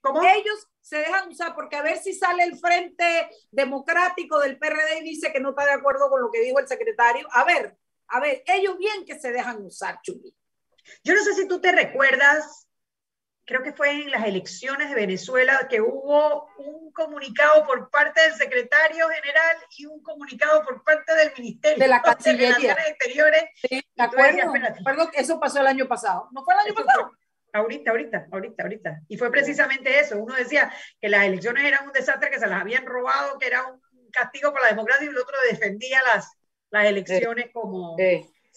[0.01, 0.23] ¿Cómo?
[0.23, 5.03] Ellos se dejan usar porque a ver si sale el Frente Democrático del PRD y
[5.03, 7.27] dice que no está de acuerdo con lo que dijo el secretario.
[7.31, 10.33] A ver, a ver, ellos bien que se dejan usar, Chuli.
[11.03, 12.66] Yo no sé si tú te recuerdas,
[13.47, 18.33] creo que fue en las elecciones de Venezuela, que hubo un comunicado por parte del
[18.33, 23.43] secretario general y un comunicado por parte del Ministerio de la Cancillería de Exteriores.
[23.55, 26.27] Sí, de acuerdo, que eso pasó el año pasado.
[26.33, 27.11] ¿No fue el año pasado?
[27.53, 29.01] ahorita, ahorita, ahorita, ahorita.
[29.07, 30.19] Y fue precisamente eso.
[30.19, 33.65] Uno decía que las elecciones eran un desastre, que se las habían robado, que era
[33.65, 33.81] un
[34.11, 36.37] castigo para la democracia y el otro defendía las,
[36.69, 37.95] las elecciones como...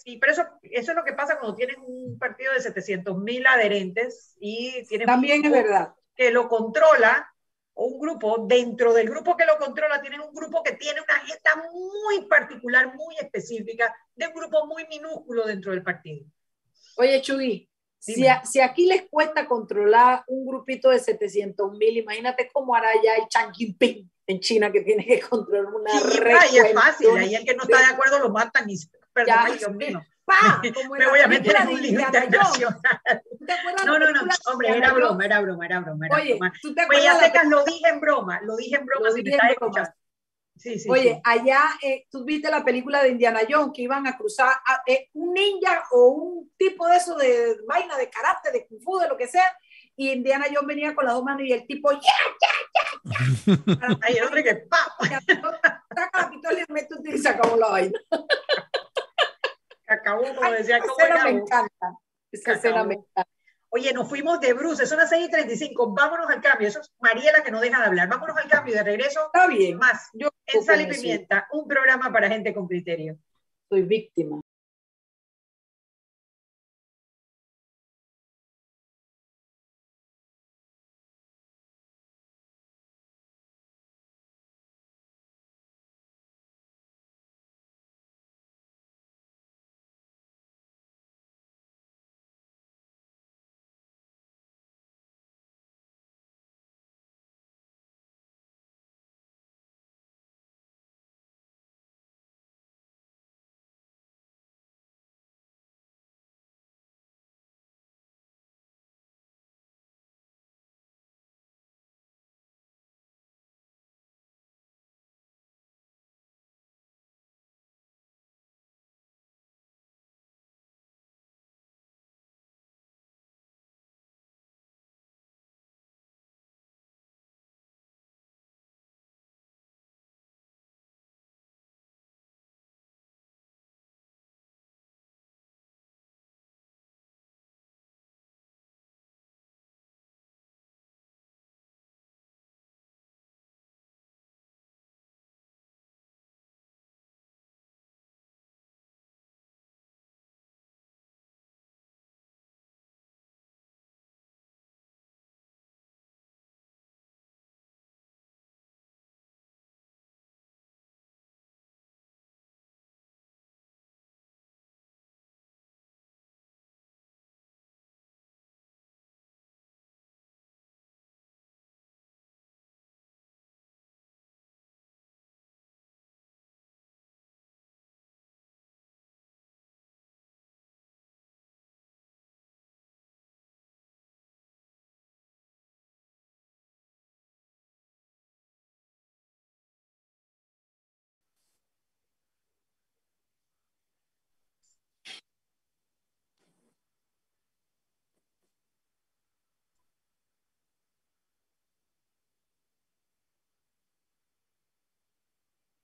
[0.03, 3.45] Sí, pero eso, eso es lo que pasa cuando tienes un partido de 700 mil
[3.45, 5.93] adherentes y tienes También es verdad.
[6.15, 7.31] que lo controla,
[7.75, 11.15] o un grupo, dentro del grupo que lo controla, tienes un grupo que tiene una
[11.17, 16.25] agenda muy particular, muy específica, de un grupo muy minúsculo dentro del partido.
[16.97, 22.73] Oye, Chuy, si, si, aquí les cuesta controlar un grupito de 700 mil, imagínate cómo
[22.73, 26.73] hará ya el Chang Jinping en China que tiene que controlar una sí, y es
[26.73, 28.75] fácil, ahí el que no está de acuerdo lo matan y
[29.13, 30.01] perdón, Dios mío.
[30.23, 30.61] Pa,
[30.97, 32.79] me voy a meter en un lío internacional.
[33.85, 36.53] No, no, no, hombre, era broma, era broma, era broma, era Oye, broma.
[36.61, 39.31] ¿tú te pues ya secas, lo dije en broma, lo dije en broma, si me
[39.31, 39.91] estás escuchando.
[40.55, 44.15] Sí, sí, Oye, allá eh, tú viste la película de Indiana Jones que iban a
[44.15, 44.53] cruzar
[44.85, 48.99] eh, un ninja o un tipo de eso de vaina de karate, de kung fu,
[48.99, 49.57] de lo que sea,
[50.01, 51.99] y Indiana Jones venía con las dos manos y el tipo, ¡ya,
[52.41, 52.49] ya,
[53.77, 53.99] ya!
[54.01, 54.77] Ahí el hombre que ¡pa!
[55.95, 57.99] Saca la pistola y mete un y se acabó la vaina.
[59.87, 61.97] Acabó, como decía, como Esa me encanta.
[62.31, 63.29] Esa escena me encanta.
[63.69, 66.67] Oye, nos fuimos de Bruce, son las 6 y 35, vámonos al cambio.
[66.67, 68.09] Eso es Mariela que no deja de hablar.
[68.09, 69.27] Vámonos al cambio de regreso.
[69.27, 69.77] Está bien.
[69.77, 73.19] Más, yo en Sal y Pimienta, un programa para gente con criterio.
[73.69, 74.41] Soy víctima.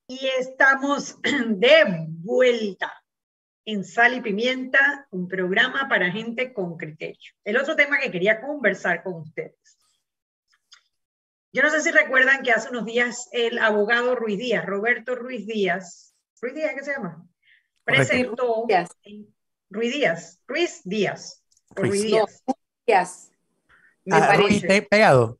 [0.10, 2.94] Y estamos de vuelta
[3.66, 7.34] en Sal y Pimienta, un programa para gente con criterio.
[7.44, 9.78] El otro tema que quería conversar con ustedes.
[11.52, 15.46] Yo no sé si recuerdan que hace unos días el abogado Ruiz Díaz, Roberto Ruiz
[15.46, 17.28] Díaz, Ruiz Díaz, ¿qué se llama?
[17.84, 18.66] Presentó
[19.70, 22.44] Ruiz Díaz, Ruiz Díaz, Ruiz Díaz.
[22.86, 23.32] Díaz.
[24.06, 24.82] Me ah, parece.
[24.84, 25.38] pegado.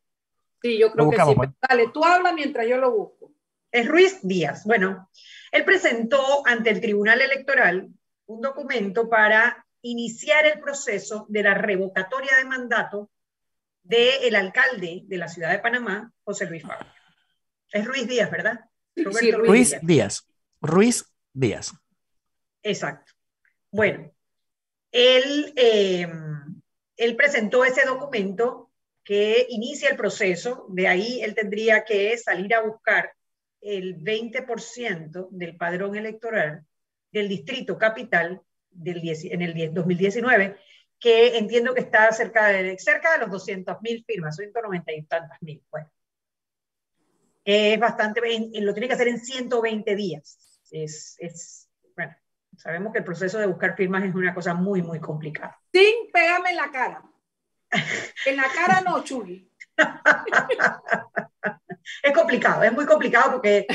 [0.62, 1.36] Sí, yo creo que sí.
[1.36, 1.50] Pues.
[1.70, 3.37] Dale, tú habla mientras yo lo busco
[3.72, 4.64] es Ruiz Díaz.
[4.66, 5.10] Bueno,
[5.52, 7.88] él presentó ante el Tribunal Electoral
[8.26, 13.10] un documento para iniciar el proceso de la revocatoria de mandato
[13.84, 16.92] del alcalde de la ciudad de Panamá, José Luis Fabio.
[17.72, 18.60] Es Ruiz Díaz, ¿verdad?
[18.96, 20.28] sí, Ruiz, Díaz.
[20.62, 21.74] Ruiz Díaz.
[22.64, 23.14] Exacto.
[23.72, 24.12] Bueno,
[24.92, 26.12] él, eh,
[26.98, 28.72] él presentó ese documento
[29.04, 33.14] que inicia el proceso, de ahí él tendría que salir a buscar
[33.62, 36.66] el 20% del padrón electoral
[37.12, 40.58] del distrito capital del en el 2019,
[41.00, 45.42] que entiendo que está cerca de, cerca de los 200 mil firmas, 190 y tantas
[45.42, 45.64] mil.
[45.72, 45.90] Bueno,
[47.44, 48.22] es bastante,
[48.60, 50.62] lo tiene que hacer en 120 días.
[50.72, 52.16] Es, es, bueno,
[52.58, 55.58] sabemos que el proceso de buscar firmas es una cosa muy, muy complicada.
[55.72, 57.04] Sin pégame en la cara.
[58.26, 59.50] En la cara no, Chuli.
[62.04, 63.68] es complicado, es muy complicado porque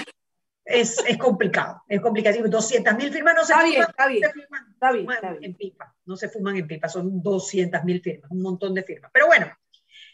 [0.65, 2.49] es, es complicado, es complicado.
[2.49, 4.25] 200 mil firmas no se está bien, está bien,
[4.73, 8.75] está bien, en pipa, no se fuman en pipa, son 200 mil firmas, un montón
[8.75, 9.11] de firmas.
[9.13, 9.51] Pero bueno,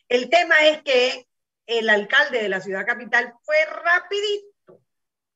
[0.09, 1.27] el tema es que
[1.67, 4.83] el alcalde de la ciudad capital fue rapidito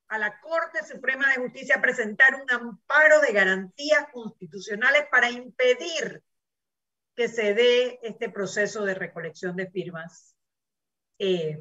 [0.09, 6.23] a la Corte Suprema de Justicia a presentar un amparo de garantías constitucionales para impedir
[7.15, 10.35] que se dé este proceso de recolección de firmas
[11.19, 11.59] eh,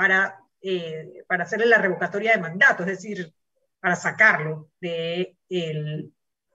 [0.00, 3.34] para, eh, para hacerle la revocatoria de mandato, es decir,
[3.80, 5.36] para sacarlo de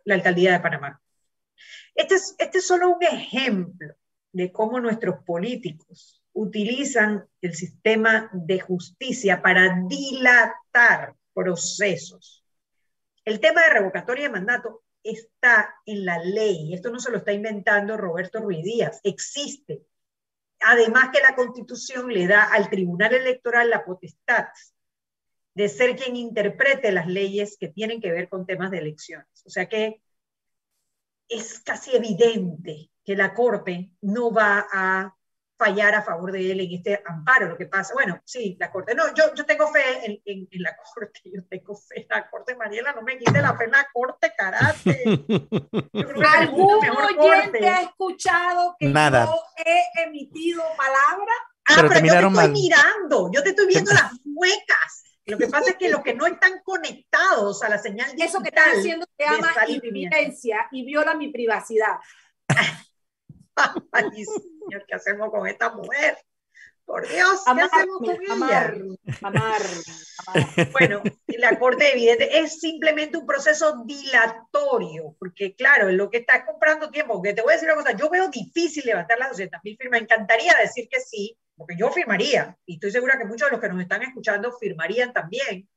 [0.04, 1.00] la alcaldía de Panamá.
[1.94, 3.94] Este es, este es solo un ejemplo
[4.32, 12.44] de cómo nuestros políticos utilizan el sistema de justicia para dilatar procesos.
[13.26, 16.74] El tema de revocatoria de mandato está en la ley.
[16.74, 19.84] Esto no se lo está inventando Roberto Ruiz Díaz, existe.
[20.68, 24.48] Además que la constitución le da al Tribunal Electoral la potestad
[25.54, 29.28] de ser quien interprete las leyes que tienen que ver con temas de elecciones.
[29.46, 30.02] O sea que
[31.30, 35.16] es casi evidente que la Corte no va a
[35.58, 37.48] fallar a favor de él en este amparo.
[37.48, 38.94] Lo que pasa, bueno, sí, la Corte.
[38.96, 42.56] No, yo, yo tengo fe en, en, la Corte, yo tengo fe en la Corte,
[42.56, 45.04] Mariela, no me quite la fe en la Corte, karate.
[46.38, 46.80] ¿Algún
[47.20, 49.26] oyente ha escuchado que Nada.
[49.26, 49.36] yo
[49.66, 51.34] he emitido palabra?
[51.68, 55.04] Ah, pero, te yo te estoy mirando, yo te estoy viendo las muecas.
[55.26, 58.42] Lo que pasa es que los que no están conectados a la señal y eso
[58.44, 61.98] que están haciendo se llama invidencia y viola mi privacidad.
[63.92, 66.18] Ay, señor, ¿qué hacemos con esta mujer?
[66.86, 68.74] Por Dios, ¿qué hacemos con ella?
[69.22, 69.62] Amar,
[70.72, 76.92] Bueno, la Corte Evidente es simplemente un proceso dilatorio, porque claro, lo que está comprando
[76.92, 79.78] tiempo, que te voy a decir una cosa, yo veo difícil levantar las 200 mil
[79.78, 83.54] firmas, me encantaría decir que sí, porque yo firmaría, y estoy segura que muchos de
[83.54, 85.68] los que nos están escuchando firmarían también,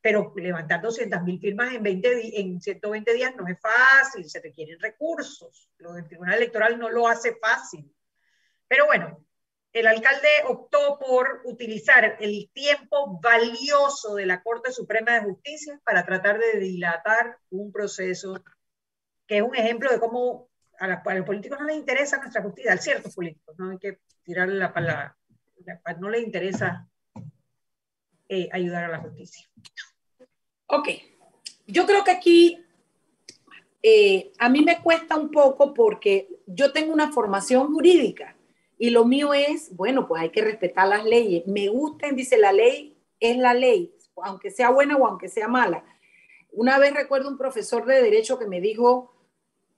[0.00, 4.80] pero levantar 200 mil firmas en, 20, en 120 días no es fácil, se requieren
[4.80, 5.70] recursos.
[5.78, 7.92] Lo del Tribunal Electoral no lo hace fácil.
[8.66, 9.24] Pero bueno,
[9.72, 16.04] el alcalde optó por utilizar el tiempo valioso de la Corte Suprema de Justicia para
[16.04, 18.42] tratar de dilatar un proceso
[19.26, 20.48] que es un ejemplo de cómo
[20.80, 24.56] a, los políticos no les interesa nuestra justicia, a ciertos políticos, no hay que tirarle
[24.56, 25.16] la palabra,
[26.00, 26.88] no les interesa
[28.28, 29.48] eh, ayudar a la justicia.
[30.72, 30.88] Ok,
[31.66, 32.64] yo creo que aquí
[33.82, 38.36] eh, a mí me cuesta un poco porque yo tengo una formación jurídica
[38.78, 41.44] y lo mío es, bueno, pues hay que respetar las leyes.
[41.48, 43.92] Me gustan, dice la ley, es la ley,
[44.22, 45.84] aunque sea buena o aunque sea mala.
[46.52, 49.12] Una vez recuerdo un profesor de derecho que me dijo,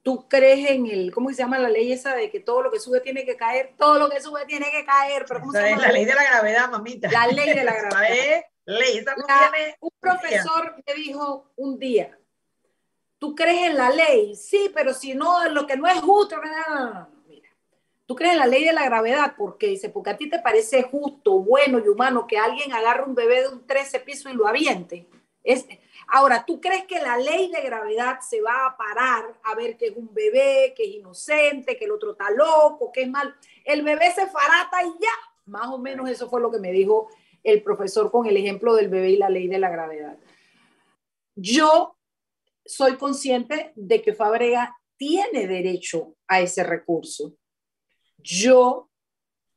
[0.03, 2.79] tú crees en el, ¿cómo se llama la ley esa de que todo lo que
[2.79, 3.73] sube tiene que caer?
[3.79, 5.25] Todo lo que sube tiene que caer.
[5.27, 5.81] Pero ¿cómo se llama?
[5.81, 7.09] La ley de la gravedad, mamita.
[7.11, 12.17] La ley de la gravedad un profesor me dijo un día,
[13.19, 14.35] ¿tú crees en la ley?
[14.35, 17.09] Sí, pero si no, lo que no es justo, mira,
[18.05, 20.83] tú crees en la ley de la gravedad, porque dice, porque a ti te parece
[20.83, 24.47] justo, bueno y humano que alguien agarre un bebé de un 13 piso y lo
[24.47, 25.07] aviente.
[25.43, 25.65] Es,
[26.07, 29.87] ahora, ¿tú crees que la ley de gravedad se va a parar a ver que
[29.87, 33.35] es un bebé, que es inocente, que el otro está loco, que es mal?
[33.65, 35.13] El bebé se farata y ya.
[35.45, 37.09] Más o menos eso fue lo que me dijo
[37.43, 40.17] el profesor con el ejemplo del bebé y la ley de la gravedad.
[41.35, 41.97] Yo
[42.65, 47.35] soy consciente de que Fabrega tiene derecho a ese recurso.
[48.17, 48.89] Yo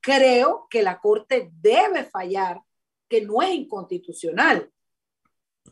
[0.00, 2.60] creo que la Corte debe fallar,
[3.08, 4.70] que no es inconstitucional.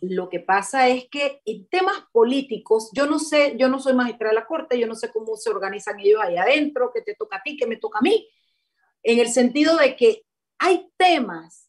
[0.01, 4.35] Lo que pasa es que en temas políticos, yo no sé, yo no soy magistrada
[4.35, 7.37] de la Corte, yo no sé cómo se organizan ellos ahí adentro, que te toca
[7.37, 8.29] a ti, que me toca a mí,
[9.03, 10.25] en el sentido de que
[10.59, 11.64] hay temas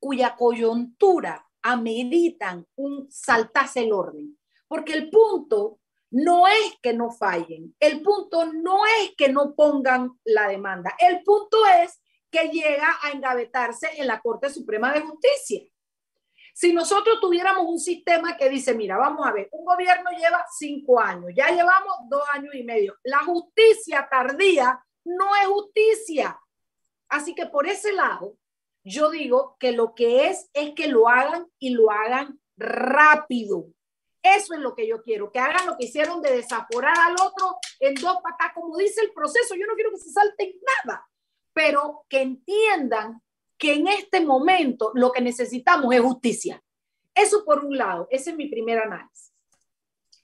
[0.00, 4.38] cuya coyuntura ameritan un saltarse el orden.
[4.66, 5.78] Porque el punto
[6.10, 11.22] no es que no fallen, el punto no es que no pongan la demanda, el
[11.22, 15.62] punto es que llega a engavetarse en la Corte Suprema de Justicia.
[16.52, 21.00] Si nosotros tuviéramos un sistema que dice, mira, vamos a ver, un gobierno lleva cinco
[21.00, 26.38] años, ya llevamos dos años y medio, la justicia tardía no es justicia.
[27.08, 28.36] Así que por ese lado,
[28.90, 33.66] yo digo que lo que es es que lo hagan y lo hagan rápido.
[34.22, 37.56] Eso es lo que yo quiero, que hagan lo que hicieron de desaforar al otro
[37.78, 39.54] en dos patas, como dice el proceso.
[39.54, 40.52] Yo no quiero que se salten
[40.84, 41.08] nada,
[41.54, 43.22] pero que entiendan
[43.56, 46.62] que en este momento lo que necesitamos es justicia.
[47.14, 49.32] Eso por un lado, ese es mi primer análisis.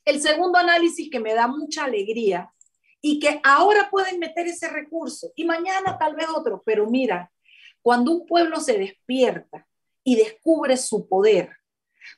[0.05, 2.53] El segundo análisis que me da mucha alegría
[3.01, 7.31] y que ahora pueden meter ese recurso y mañana tal vez otro, pero mira,
[7.87, 9.64] cuando un pueblo se despierta
[10.03, 11.57] y descubre su poder,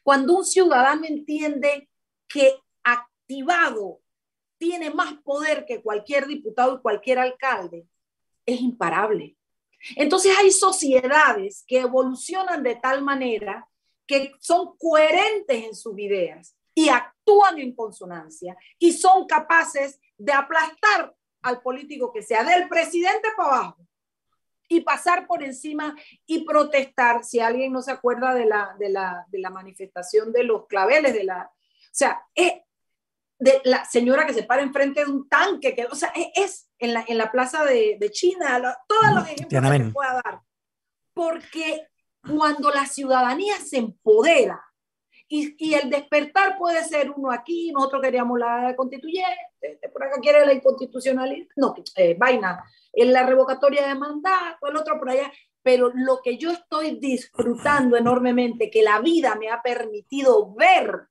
[0.02, 1.90] cuando un ciudadano entiende
[2.26, 4.00] que activado
[4.56, 7.86] tiene más poder que cualquier diputado y cualquier alcalde,
[8.46, 9.36] es imparable.
[9.96, 13.68] Entonces hay sociedades que evolucionan de tal manera
[14.06, 21.14] que son coherentes en sus ideas y actúan en consonancia y son capaces de aplastar
[21.42, 23.86] al político que sea, del presidente para abajo,
[24.68, 25.96] y pasar por encima
[26.26, 27.24] y protestar.
[27.24, 31.14] Si alguien no se acuerda de la, de la, de la manifestación de los claveles,
[31.14, 32.52] de la, o sea, es
[33.38, 36.92] de la señora que se para enfrente de un tanque, que, o sea, es, en,
[36.92, 40.40] la, en la plaza de, de China, todos los ejemplos que pueda dar.
[41.14, 41.88] Porque
[42.22, 44.62] cuando la ciudadanía se empodera,
[45.30, 49.28] y, y, el despertar puede ser uno aquí, nosotros queríamos la constituyente,
[49.92, 54.98] por acá quiere la inconstitucionalidad, no, eh, vaina, en la revocatoria de mandato, el otro
[54.98, 55.32] por allá,
[55.62, 61.08] pero lo que yo estoy disfrutando enormemente, que la vida me ha permitido ver,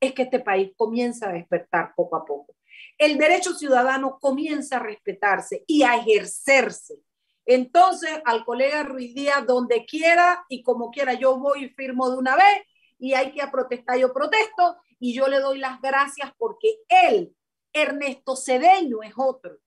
[0.00, 2.54] es que este país comienza a despertar poco a poco.
[2.98, 6.96] El derecho ciudadano comienza a respetarse y a ejercerse.
[7.44, 12.18] Entonces, al colega Ruiz Díaz, donde quiera y como quiera, yo voy y firmo de
[12.18, 12.62] una vez
[12.98, 17.34] y hay que protestar, yo protesto y yo le doy las gracias porque él,
[17.72, 19.58] Ernesto Cedeño, es otro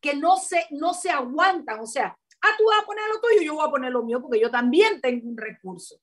[0.00, 1.80] que no se, no se aguantan.
[1.80, 4.20] O sea, ah, tú vas a poner lo tuyo, yo voy a poner lo mío
[4.20, 6.00] porque yo también tengo un recurso.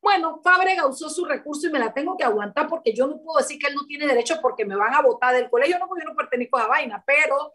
[0.00, 3.38] Bueno, Fábrega usó su recurso y me la tengo que aguantar porque yo no puedo
[3.38, 6.04] decir que él no tiene derecho porque me van a votar del colegio, no porque
[6.04, 7.52] yo no pertenezco a la vaina, pero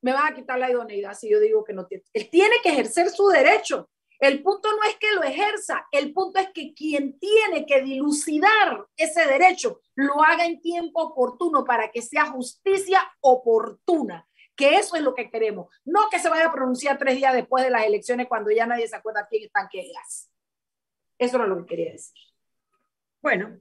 [0.00, 2.04] me van a quitar la idoneidad si yo digo que no tiene.
[2.12, 3.90] Él tiene que ejercer su derecho.
[4.18, 8.86] El punto no es que lo ejerza, el punto es que quien tiene que dilucidar
[8.96, 14.26] ese derecho lo haga en tiempo oportuno para que sea justicia oportuna
[14.56, 17.64] que eso es lo que queremos, no que se vaya a pronunciar tres días después
[17.64, 20.30] de las elecciones cuando ya nadie se acuerda quién está que gas.
[21.18, 22.14] Eso era lo que quería decir.
[23.22, 23.58] Bueno,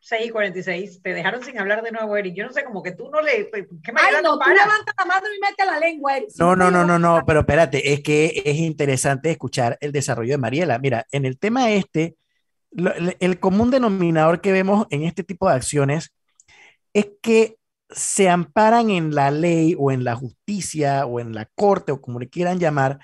[0.00, 2.34] 6 y 46, te dejaron sin hablar de nuevo, Eric.
[2.34, 3.48] Yo no sé, como que tú no le...
[3.50, 6.30] ¿qué Ay, no, tú levantas la mano y mete la lengua, Eric.
[6.38, 10.38] No, no, no, no, no, pero espérate, es que es interesante escuchar el desarrollo de
[10.38, 10.80] Mariela.
[10.80, 12.16] Mira, en el tema este,
[13.20, 16.12] el común denominador que vemos en este tipo de acciones
[16.92, 17.58] es que
[17.94, 22.18] se amparan en la ley o en la justicia o en la corte o como
[22.20, 22.98] le quieran llamar,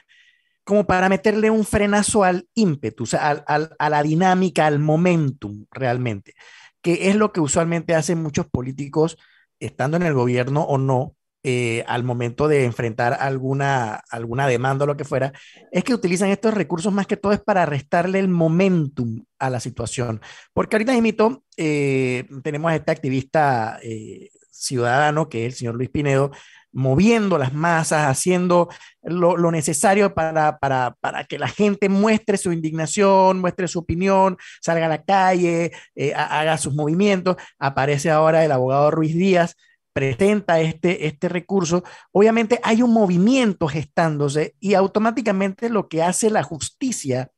[0.64, 6.34] como para meterle un frenazo al ímpetu, o sea, a la dinámica, al momentum realmente,
[6.82, 9.16] que es lo que usualmente hacen muchos políticos,
[9.60, 14.86] estando en el gobierno o no, eh, al momento de enfrentar alguna, alguna demanda o
[14.86, 15.32] lo que fuera,
[15.70, 19.60] es que utilizan estos recursos más que todo es para restarle el momentum a la
[19.60, 20.20] situación.
[20.52, 25.90] Porque ahorita, imito, eh, tenemos a este activista eh, ciudadano, que es el señor Luis
[25.90, 26.30] Pinedo,
[26.72, 28.68] moviendo las masas, haciendo
[29.02, 34.86] lo, necesario para, para, para, que la gente muestre su indignación, muestre su opinión, salga
[34.86, 37.36] a la calle, eh, haga sus movimientos.
[37.58, 39.56] Aparece ahora el abogado Ruiz Díaz,
[39.92, 41.84] presenta este, este recurso.
[42.12, 47.30] Obviamente hay un movimiento gestándose y automáticamente lo que hace la justicia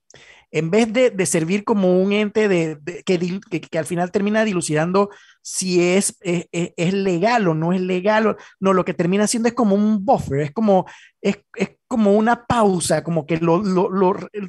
[0.52, 5.10] en vez de, servir como un ente de, que, al final termina dilucidando
[5.42, 9.76] si es, es, legal o no es legal, no, lo que termina siendo es como
[9.76, 10.86] un buffer, es como,
[11.20, 11.38] es,
[11.86, 13.62] como una pausa, como que lo,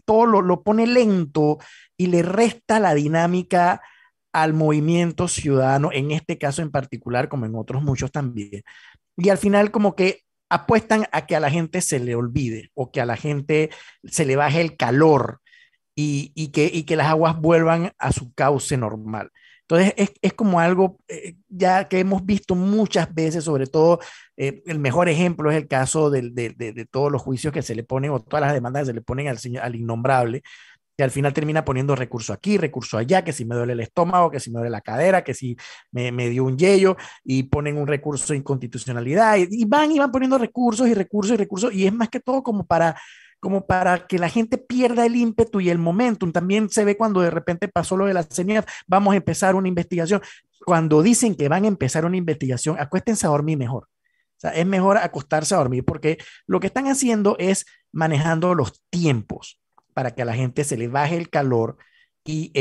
[0.05, 1.59] todo lo, pone lento
[1.97, 3.81] y le resta la dinámica
[4.33, 8.63] al movimiento ciudadano, en este caso en particular, como en otros muchos también.
[9.17, 12.91] Y al final como que apuestan a que a la gente se le olvide o
[12.91, 13.69] que a la gente
[14.03, 15.40] se le baje el calor
[16.35, 19.31] y, que, que las aguas vuelvan a su cauce normal.
[19.71, 23.99] Entonces, es, como algo eh, ya que hemos visto muchas veces, sobre todo,
[24.35, 28.11] eh, el mejor ejemplo es el caso de, todos los juicios que se le ponen
[28.11, 30.41] o todas las demandas que se le ponen al, al innombrable,
[30.97, 34.29] que al final termina poniendo recurso aquí, recurso allá, que si me duele el estómago,
[34.29, 35.55] que si me duele la cadera, que si
[35.91, 39.99] me, me dio un yello y ponen un recurso de inconstitucionalidad y, y van y
[39.99, 42.97] van poniendo recursos y recursos y recursos y es más que todo como para
[43.41, 46.31] como para que la gente pierda el ímpetu y el momentum.
[46.31, 49.67] También se ve cuando de repente pasó lo de la señal, vamos a empezar una
[49.67, 50.21] investigación.
[50.63, 53.85] Cuando dicen que van a empezar una investigación, acuéstense a dormir mejor.
[53.85, 58.81] O sea, es mejor acostarse a dormir porque lo que están haciendo es manejando los
[58.91, 59.59] tiempos
[59.93, 61.77] para que a la gente se le baje el calor
[62.23, 62.51] y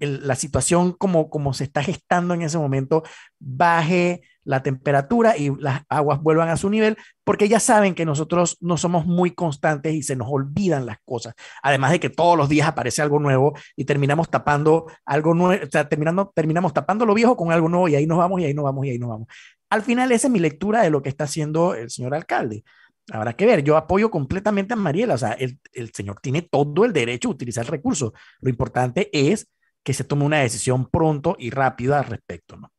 [0.00, 3.02] la situación como, como se está gestando en ese momento
[3.40, 8.56] baje la temperatura y las aguas vuelvan a su nivel, porque ya saben que nosotros
[8.60, 11.34] no somos muy constantes y se nos olvidan las cosas.
[11.62, 15.68] Además de que todos los días aparece algo nuevo y terminamos tapando algo nuevo, o
[15.86, 18.64] terminando, terminamos tapando lo viejo con algo nuevo y ahí nos vamos y ahí nos
[18.64, 19.28] vamos y ahí nos vamos.
[19.70, 22.64] Al final, esa es mi lectura de lo que está haciendo el señor alcalde.
[23.12, 26.84] Habrá que ver, yo apoyo completamente a Mariela, o sea, el, el señor tiene todo
[26.84, 28.12] el derecho a utilizar el recurso.
[28.40, 29.48] Lo importante es
[29.84, 32.72] que se tome una decisión pronto y rápida al respecto, ¿no?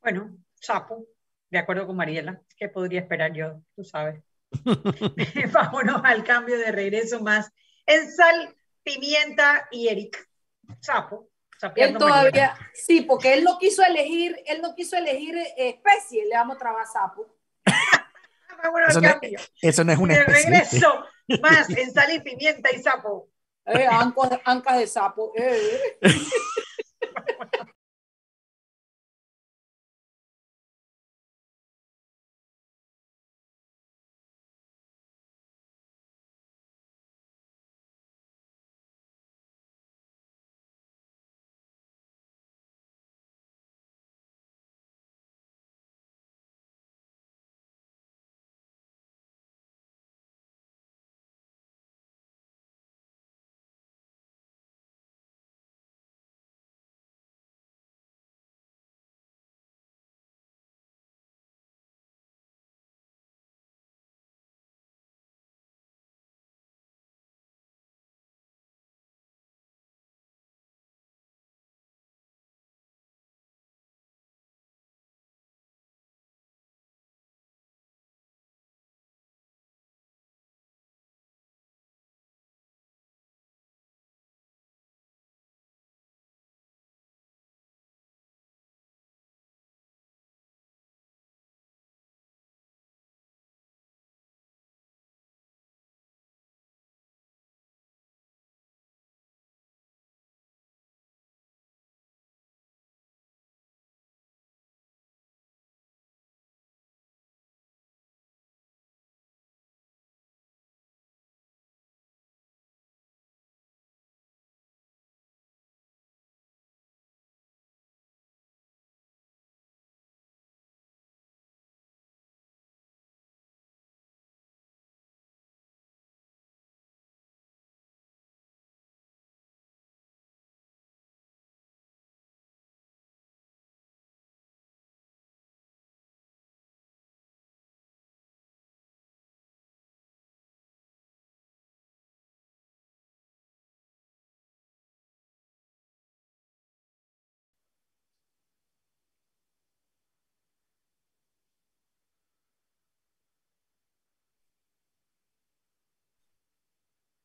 [0.00, 1.06] Bueno, sapo,
[1.50, 3.60] de acuerdo con Mariela, ¿qué podría esperar yo?
[3.74, 4.22] Tú sabes.
[5.52, 7.50] Vámonos al cambio de regreso más
[7.86, 10.28] en sal, pimienta y Eric.
[10.80, 11.28] Sapo.
[11.76, 16.56] Él todavía, sí, porque él no quiso elegir, él no quiso elegir especie, le vamos
[16.56, 17.26] a trabar sapo.
[18.88, 19.08] eso, no,
[19.62, 20.50] eso, no, es una especie.
[20.50, 21.04] regreso
[21.40, 23.30] más en sal y pimienta y sapo.
[23.66, 23.86] Eh,
[24.44, 25.32] ancas, de sapo.
[25.36, 25.98] Eh.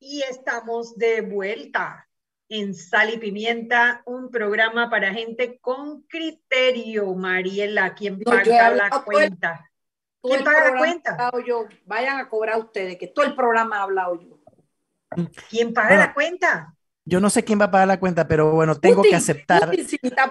[0.00, 2.08] Y estamos de vuelta
[2.48, 7.14] en Sal y Pimienta, un programa para gente con criterio.
[7.14, 9.70] Mariela, ¿quién paga la cuenta?
[10.22, 11.30] ¿Quién paga la cuenta?
[11.46, 11.66] Yo.
[11.84, 14.40] Vayan a cobrar ustedes, que todo el programa ha hablado yo.
[15.50, 16.74] ¿Quién paga la cuenta?
[17.04, 19.70] Yo no sé quién va a pagar la cuenta, pero bueno, tengo que aceptar.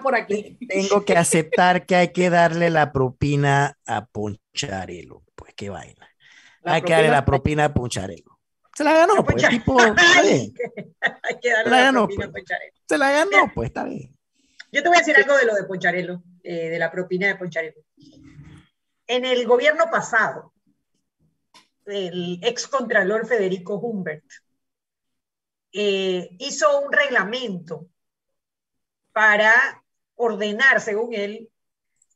[0.02, 0.58] por aquí.
[0.68, 5.24] Tengo que aceptar que hay que darle la propina a Poncharelo.
[5.36, 6.08] Pues qué vaina.
[6.64, 8.39] hay que darle la propina a Poncharelo.
[8.80, 10.54] Se la ganó, pues, tipo, está bien.
[11.42, 12.30] se la ganó, pues.
[12.88, 14.18] Se la ganó, pues, está bien.
[14.72, 17.36] Yo te voy a decir algo de lo de Poncharelo, eh, de la propina de
[17.36, 17.82] Poncharelo.
[19.06, 20.54] En el gobierno pasado,
[21.88, 24.24] el ex contralor Federico Humbert
[25.74, 27.86] eh, hizo un reglamento
[29.12, 29.84] para
[30.16, 31.50] ordenar, según él,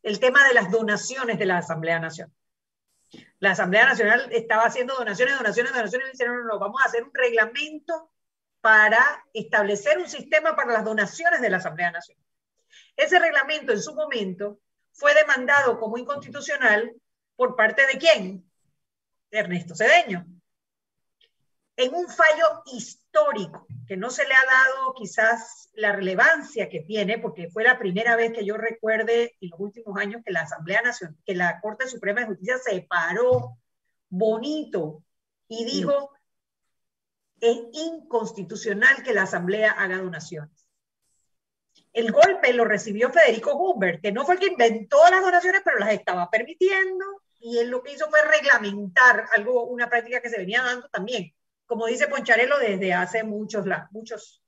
[0.01, 2.33] el tema de las donaciones de la Asamblea Nacional
[3.43, 7.03] la Asamblea Nacional estaba haciendo donaciones, donaciones, donaciones, y dijeron, no, no, vamos a hacer
[7.03, 8.09] un reglamento
[8.61, 12.23] para establecer un sistema para las donaciones de la Asamblea Nacional.
[12.95, 14.61] Ese reglamento en su momento
[14.93, 16.95] fue demandado como inconstitucional
[17.35, 18.49] por parte de quién?
[19.29, 20.25] De Ernesto Cedeño.
[21.75, 23.02] en un fallo histórico
[23.87, 28.15] que no se le ha dado quizás la relevancia que tiene, porque fue la primera
[28.15, 31.87] vez que yo recuerde en los últimos años que la Asamblea Nacional, que la Corte
[31.87, 33.57] Suprema de Justicia se paró
[34.09, 35.03] bonito
[35.47, 36.11] y dijo,
[37.39, 40.67] es inconstitucional que la Asamblea haga donaciones.
[41.91, 45.77] El golpe lo recibió Federico Humbert, que no fue el que inventó las donaciones, pero
[45.77, 47.05] las estaba permitiendo,
[47.39, 51.33] y él lo que hizo fue reglamentar algo, una práctica que se venía dando también,
[51.65, 54.43] como dice Poncharelo, desde hace muchos, muchos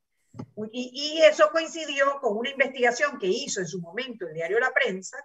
[0.71, 4.73] y, y, eso coincidió con una investigación que hizo en su momento el diario La
[4.73, 5.17] Prensa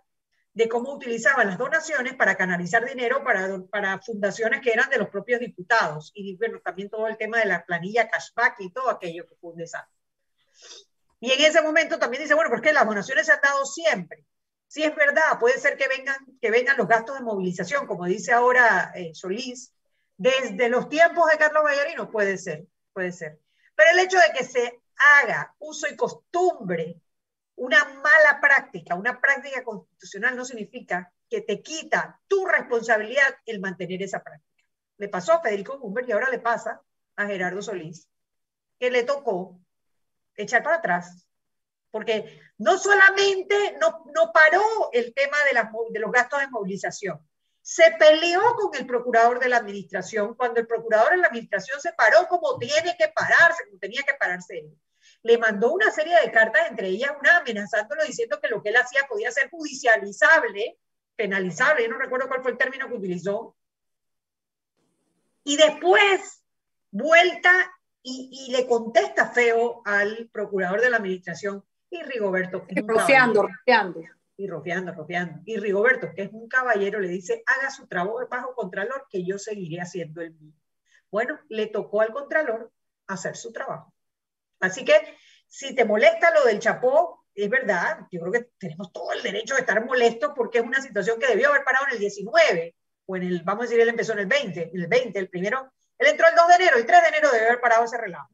[0.53, 5.09] de cómo utilizaban las donaciones para canalizar dinero para, para fundaciones que eran de los
[5.09, 6.11] propios diputados.
[6.15, 9.53] Y bueno, también todo el tema de la planilla cashback y todo aquello que fue
[9.53, 9.97] un desastre.
[11.21, 14.27] Y en ese momento también dice, bueno, porque las donaciones se han dado siempre.
[14.67, 18.33] Sí es verdad, puede ser que vengan, que vengan los gastos de movilización, como dice
[18.33, 19.73] ahora eh, Solís,
[20.21, 23.41] desde los tiempos de Carlos Vallarino, puede ser, puede ser.
[23.75, 24.83] Pero el hecho de que se
[25.17, 27.01] haga uso y costumbre
[27.57, 34.03] una mala práctica, una práctica constitucional no significa que te quita tu responsabilidad el mantener
[34.03, 34.63] esa práctica.
[34.99, 36.83] Le pasó a Federico Gumber y ahora le pasa
[37.17, 38.07] a Gerardo Solís,
[38.79, 39.59] que le tocó
[40.37, 41.27] echar para atrás,
[41.91, 45.59] porque no solamente no, no paró el tema de,
[45.93, 47.27] de los gastos de movilización,
[47.71, 51.93] se peleó con el procurador de la administración cuando el procurador de la administración se
[51.93, 54.77] paró como tiene que pararse, como tenía que pararse él
[55.23, 58.77] le mandó una serie de cartas, entre ellas una amenazándolo diciendo que lo que él
[58.77, 60.79] hacía podía ser judicializable,
[61.17, 63.55] penalizable, yo no recuerdo cuál fue el término que utilizó.
[65.45, 66.45] Y después,
[66.91, 67.53] vuelta
[68.03, 72.67] y, le contesta feo al procurador de la administración y Rigoberto.
[72.87, 74.01] Rociando, rociando.
[74.41, 75.43] Y rociando, rociando.
[75.45, 79.39] Y Rigoberto, que es un caballero, le dice, haga su trabajo bajo contralor, que yo
[79.39, 80.55] seguiré haciendo el mío.
[81.11, 82.73] Bueno, le tocó al contralor
[83.07, 83.93] hacer su trabajo.
[84.59, 84.95] Así que
[85.47, 89.57] si te molesta lo del Chapó, es verdad, yo creo que tenemos todo el derecho
[89.57, 92.75] de estar molestos porque es una situación que debió haber parado en el 19,
[93.05, 95.29] o en el, vamos a decir, él empezó en el 20, en el 20, el
[95.29, 97.99] primero, él entró el 2 de enero, el 3 de enero debe haber parado ese
[97.99, 98.31] relajo.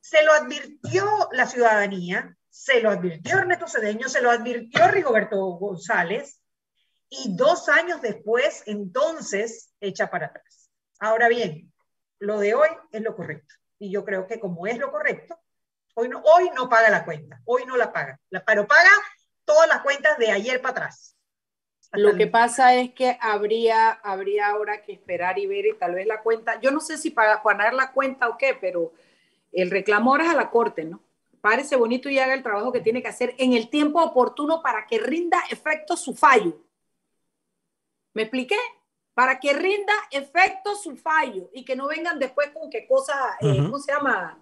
[0.00, 6.40] Se lo advirtió la ciudadanía, se lo advirtió Ernesto Cedeño, se lo advirtió Rigoberto González,
[7.10, 10.70] y dos años después, entonces, echa para atrás.
[11.00, 11.72] Ahora bien,
[12.20, 15.40] lo de hoy es lo correcto y yo creo que como es lo correcto,
[15.94, 18.90] hoy no, hoy no paga la cuenta, hoy no la paga, pero paga
[19.44, 21.16] todas las cuentas de ayer para atrás.
[21.92, 26.06] Lo que pasa es que habría, habría ahora que esperar y ver y tal vez
[26.06, 28.92] la cuenta, yo no sé si para pagar la cuenta o qué, pero
[29.50, 31.02] el reclamo ahora es a la corte, ¿no?
[31.40, 34.86] Párese bonito y haga el trabajo que tiene que hacer en el tiempo oportuno para
[34.86, 36.56] que rinda efecto su fallo.
[38.12, 38.56] ¿Me expliqué?
[39.20, 43.58] para que rinda efecto su fallo y que no vengan después con qué cosa, eh,
[43.58, 44.38] ¿cómo se llama?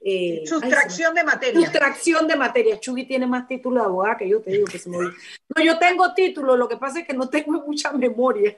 [0.00, 1.60] Eh, sustracción de materia.
[1.60, 2.80] Sustracción de materia.
[2.80, 5.78] Chugui tiene más título de abogada que yo, te digo que se me No, yo
[5.78, 8.56] tengo título, lo que pasa es que no tengo mucha memoria.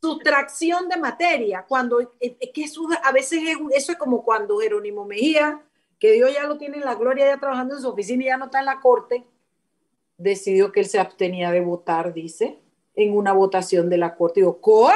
[0.00, 3.40] Sustracción de materia, cuando, es que eso, a veces
[3.76, 5.62] eso es como cuando Jerónimo Mejía,
[5.98, 8.36] que Dios ya lo tiene en la gloria, ya trabajando en su oficina y ya
[8.36, 9.24] no está en la corte,
[10.16, 12.60] decidió que él se abstenía de votar, dice,
[12.94, 14.40] en una votación de la Corte.
[14.40, 14.92] Digo, ¿cómo?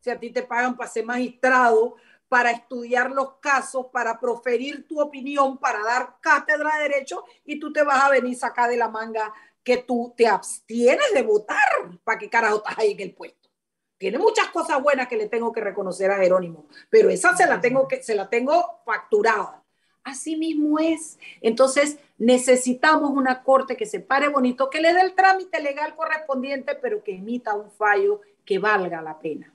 [0.00, 1.96] Si a ti te pagan para ser magistrado,
[2.28, 7.72] para estudiar los casos, para proferir tu opinión, para dar cátedra de derecho, y tú
[7.72, 11.58] te vas a venir sacar de la manga que tú te abstienes de votar.
[12.02, 13.50] ¿Para qué carajo estás ahí en el puesto?
[13.98, 17.60] Tiene muchas cosas buenas que le tengo que reconocer a Jerónimo, pero esa se la
[17.60, 19.59] tengo, que, se la tengo facturada.
[20.02, 21.18] Así mismo es.
[21.40, 26.74] Entonces, necesitamos una corte que se pare bonito, que le dé el trámite legal correspondiente,
[26.74, 29.52] pero que emita un fallo que valga la pena.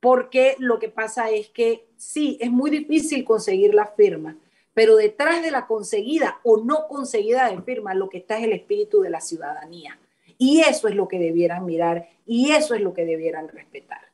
[0.00, 4.36] Porque lo que pasa es que sí, es muy difícil conseguir la firma,
[4.72, 8.52] pero detrás de la conseguida o no conseguida de firma, lo que está es el
[8.52, 9.98] espíritu de la ciudadanía.
[10.36, 14.13] Y eso es lo que debieran mirar y eso es lo que debieran respetar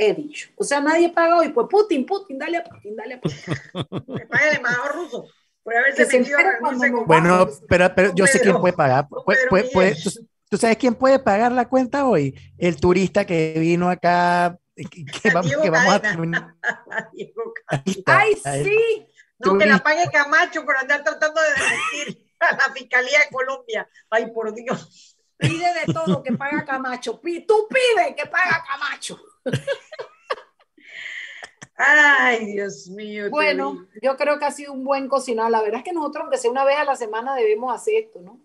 [0.00, 0.48] he dicho.
[0.56, 1.50] O sea, nadie paga hoy.
[1.50, 3.38] Pues Putin, Putin, dale a Putin, dale a Putin.
[4.28, 5.26] Paga el embajador ruso.
[5.62, 9.06] Por haberse metido no Bueno, pero, pero yo sé quién puede pagar.
[9.08, 9.96] Puede, puede,
[10.48, 12.34] ¿tú, sabes quién puede pagar la cuenta hoy?
[12.56, 14.58] El turista que vino acá.
[14.74, 16.54] Que, vamos, que vamos a terminar.
[18.06, 18.34] ¡Ay,
[18.64, 19.06] sí!
[19.38, 23.88] No, que la pague Camacho por andar tratando de desmentir a la Fiscalía de Colombia.
[24.08, 25.18] Ay, por Dios.
[25.36, 27.20] Pide de todo que paga Camacho.
[27.46, 29.20] Tú pide que paga Camacho.
[31.76, 33.30] Ay, Dios mío.
[33.30, 35.48] Bueno, yo creo que ha sido un buen cocinado.
[35.48, 38.20] La verdad es que nosotros, aunque sea una vez a la semana, debemos hacer esto,
[38.20, 38.38] ¿no?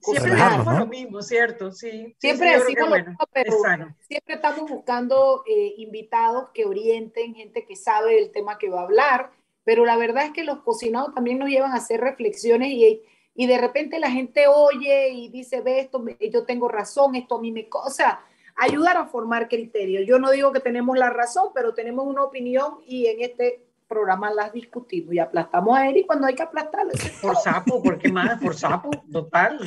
[0.00, 1.72] Siempre decimos lo mismo, ¿cierto?
[1.72, 2.16] Sí.
[2.18, 3.52] Siempre decimos lo mismo, pero
[4.00, 8.84] siempre estamos buscando eh, invitados que orienten, gente que sabe del tema que va a
[8.84, 9.30] hablar,
[9.62, 13.02] pero la verdad es que los cocinados también nos llevan a hacer reflexiones y,
[13.34, 17.40] y de repente la gente oye y dice, ve esto, yo tengo razón, esto a
[17.40, 17.68] mí me...
[17.70, 18.24] O sea,
[18.60, 20.04] ayudar a formar criterios.
[20.06, 24.30] Yo no digo que tenemos la razón, pero tenemos una opinión y en este programa
[24.32, 26.92] las discutimos y aplastamos a Eric cuando hay que aplastarlo.
[27.22, 28.40] Por sapo, ¿por qué más?
[28.40, 29.58] Por sapo, total.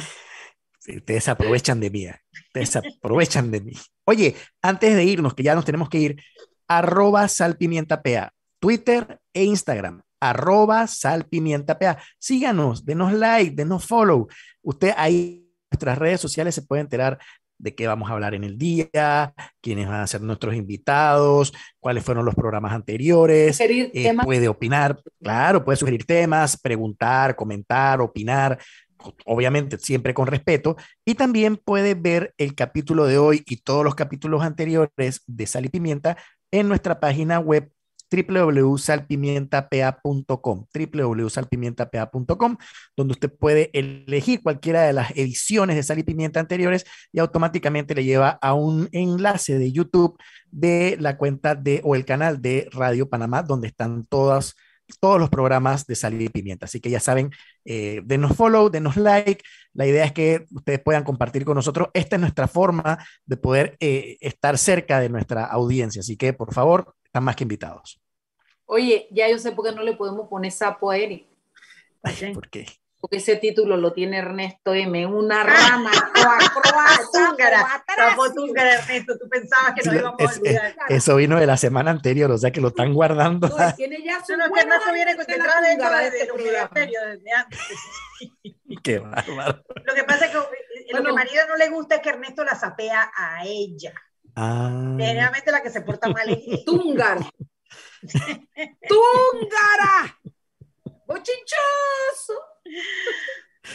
[0.80, 2.08] Sí, te desaprovechan de mí,
[2.54, 3.74] te desaprovechan de mí.
[4.06, 6.24] Oye, antes de irnos, que ya nos tenemos que ir,
[6.68, 11.98] arroba salpimientapea, Twitter e Instagram, arroba salpimientapea.
[12.20, 14.28] Síganos, denos like, denos follow.
[14.62, 17.18] Usted ahí en nuestras redes sociales se puede enterar
[17.64, 22.04] de qué vamos a hablar en el día, quiénes van a ser nuestros invitados, cuáles
[22.04, 23.60] fueron los programas anteriores.
[23.62, 28.60] Eh, puede opinar, claro, puede sugerir temas, preguntar, comentar, opinar,
[29.26, 30.76] obviamente siempre con respeto.
[31.06, 35.66] Y también puede ver el capítulo de hoy y todos los capítulos anteriores de Sal
[35.66, 36.18] y Pimienta
[36.52, 37.72] en nuestra página web
[38.14, 42.58] www.salpimientapa.com, www.salpimientapa.com,
[42.96, 47.94] donde usted puede elegir cualquiera de las ediciones de Sal y Pimienta anteriores y automáticamente
[47.96, 50.18] le lleva a un enlace de YouTube
[50.52, 54.56] de la cuenta de o el canal de Radio Panamá, donde están todas
[55.00, 56.66] todos los programas de Sal y Pimienta.
[56.66, 57.32] Así que ya saben,
[57.66, 59.44] eh, denos follow, denos like.
[59.74, 61.90] La idea es que ustedes puedan compartir con nosotros.
[61.94, 66.02] Esta es nuestra forma de poder eh, estar cerca de nuestra audiencia.
[66.02, 68.03] Así que, por favor, están más que invitados.
[68.66, 71.28] Oye, ya yo sé por qué no le podemos poner sapo a Eric.
[72.34, 72.66] ¿Por qué?
[73.00, 75.06] Porque ese título lo tiene Ernesto M.
[75.06, 75.92] Una rama
[77.96, 79.18] Sapo túngara, Ernesto.
[79.18, 80.76] Tú pensabas que no íbamos a olvidar.
[80.88, 83.50] Eso vino de la semana anterior, o sea que lo están guardando.
[83.50, 87.60] No, tiene ya su no, no, Ernesto viene con detrás de desde antes.
[88.84, 89.64] Qué bárbaro.
[89.84, 92.10] Lo que pasa es que eh, lo que a María no le gusta es que
[92.10, 93.94] Ernesto la sapea a ella.
[94.36, 94.96] Ah.
[94.98, 97.30] Generalmente la que se porta mal es Túngara.
[98.90, 100.20] ¡Túngara!
[101.06, 102.34] ¡Bochinchoso!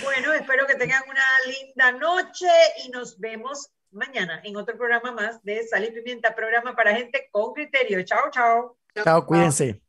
[0.03, 2.49] Bueno, espero que tengan una linda noche
[2.85, 7.29] y nos vemos mañana en otro programa más de Sal y Pimienta, programa para gente
[7.31, 8.03] con criterio.
[8.03, 8.79] Chao, chao.
[9.03, 9.81] Chao, cuídense.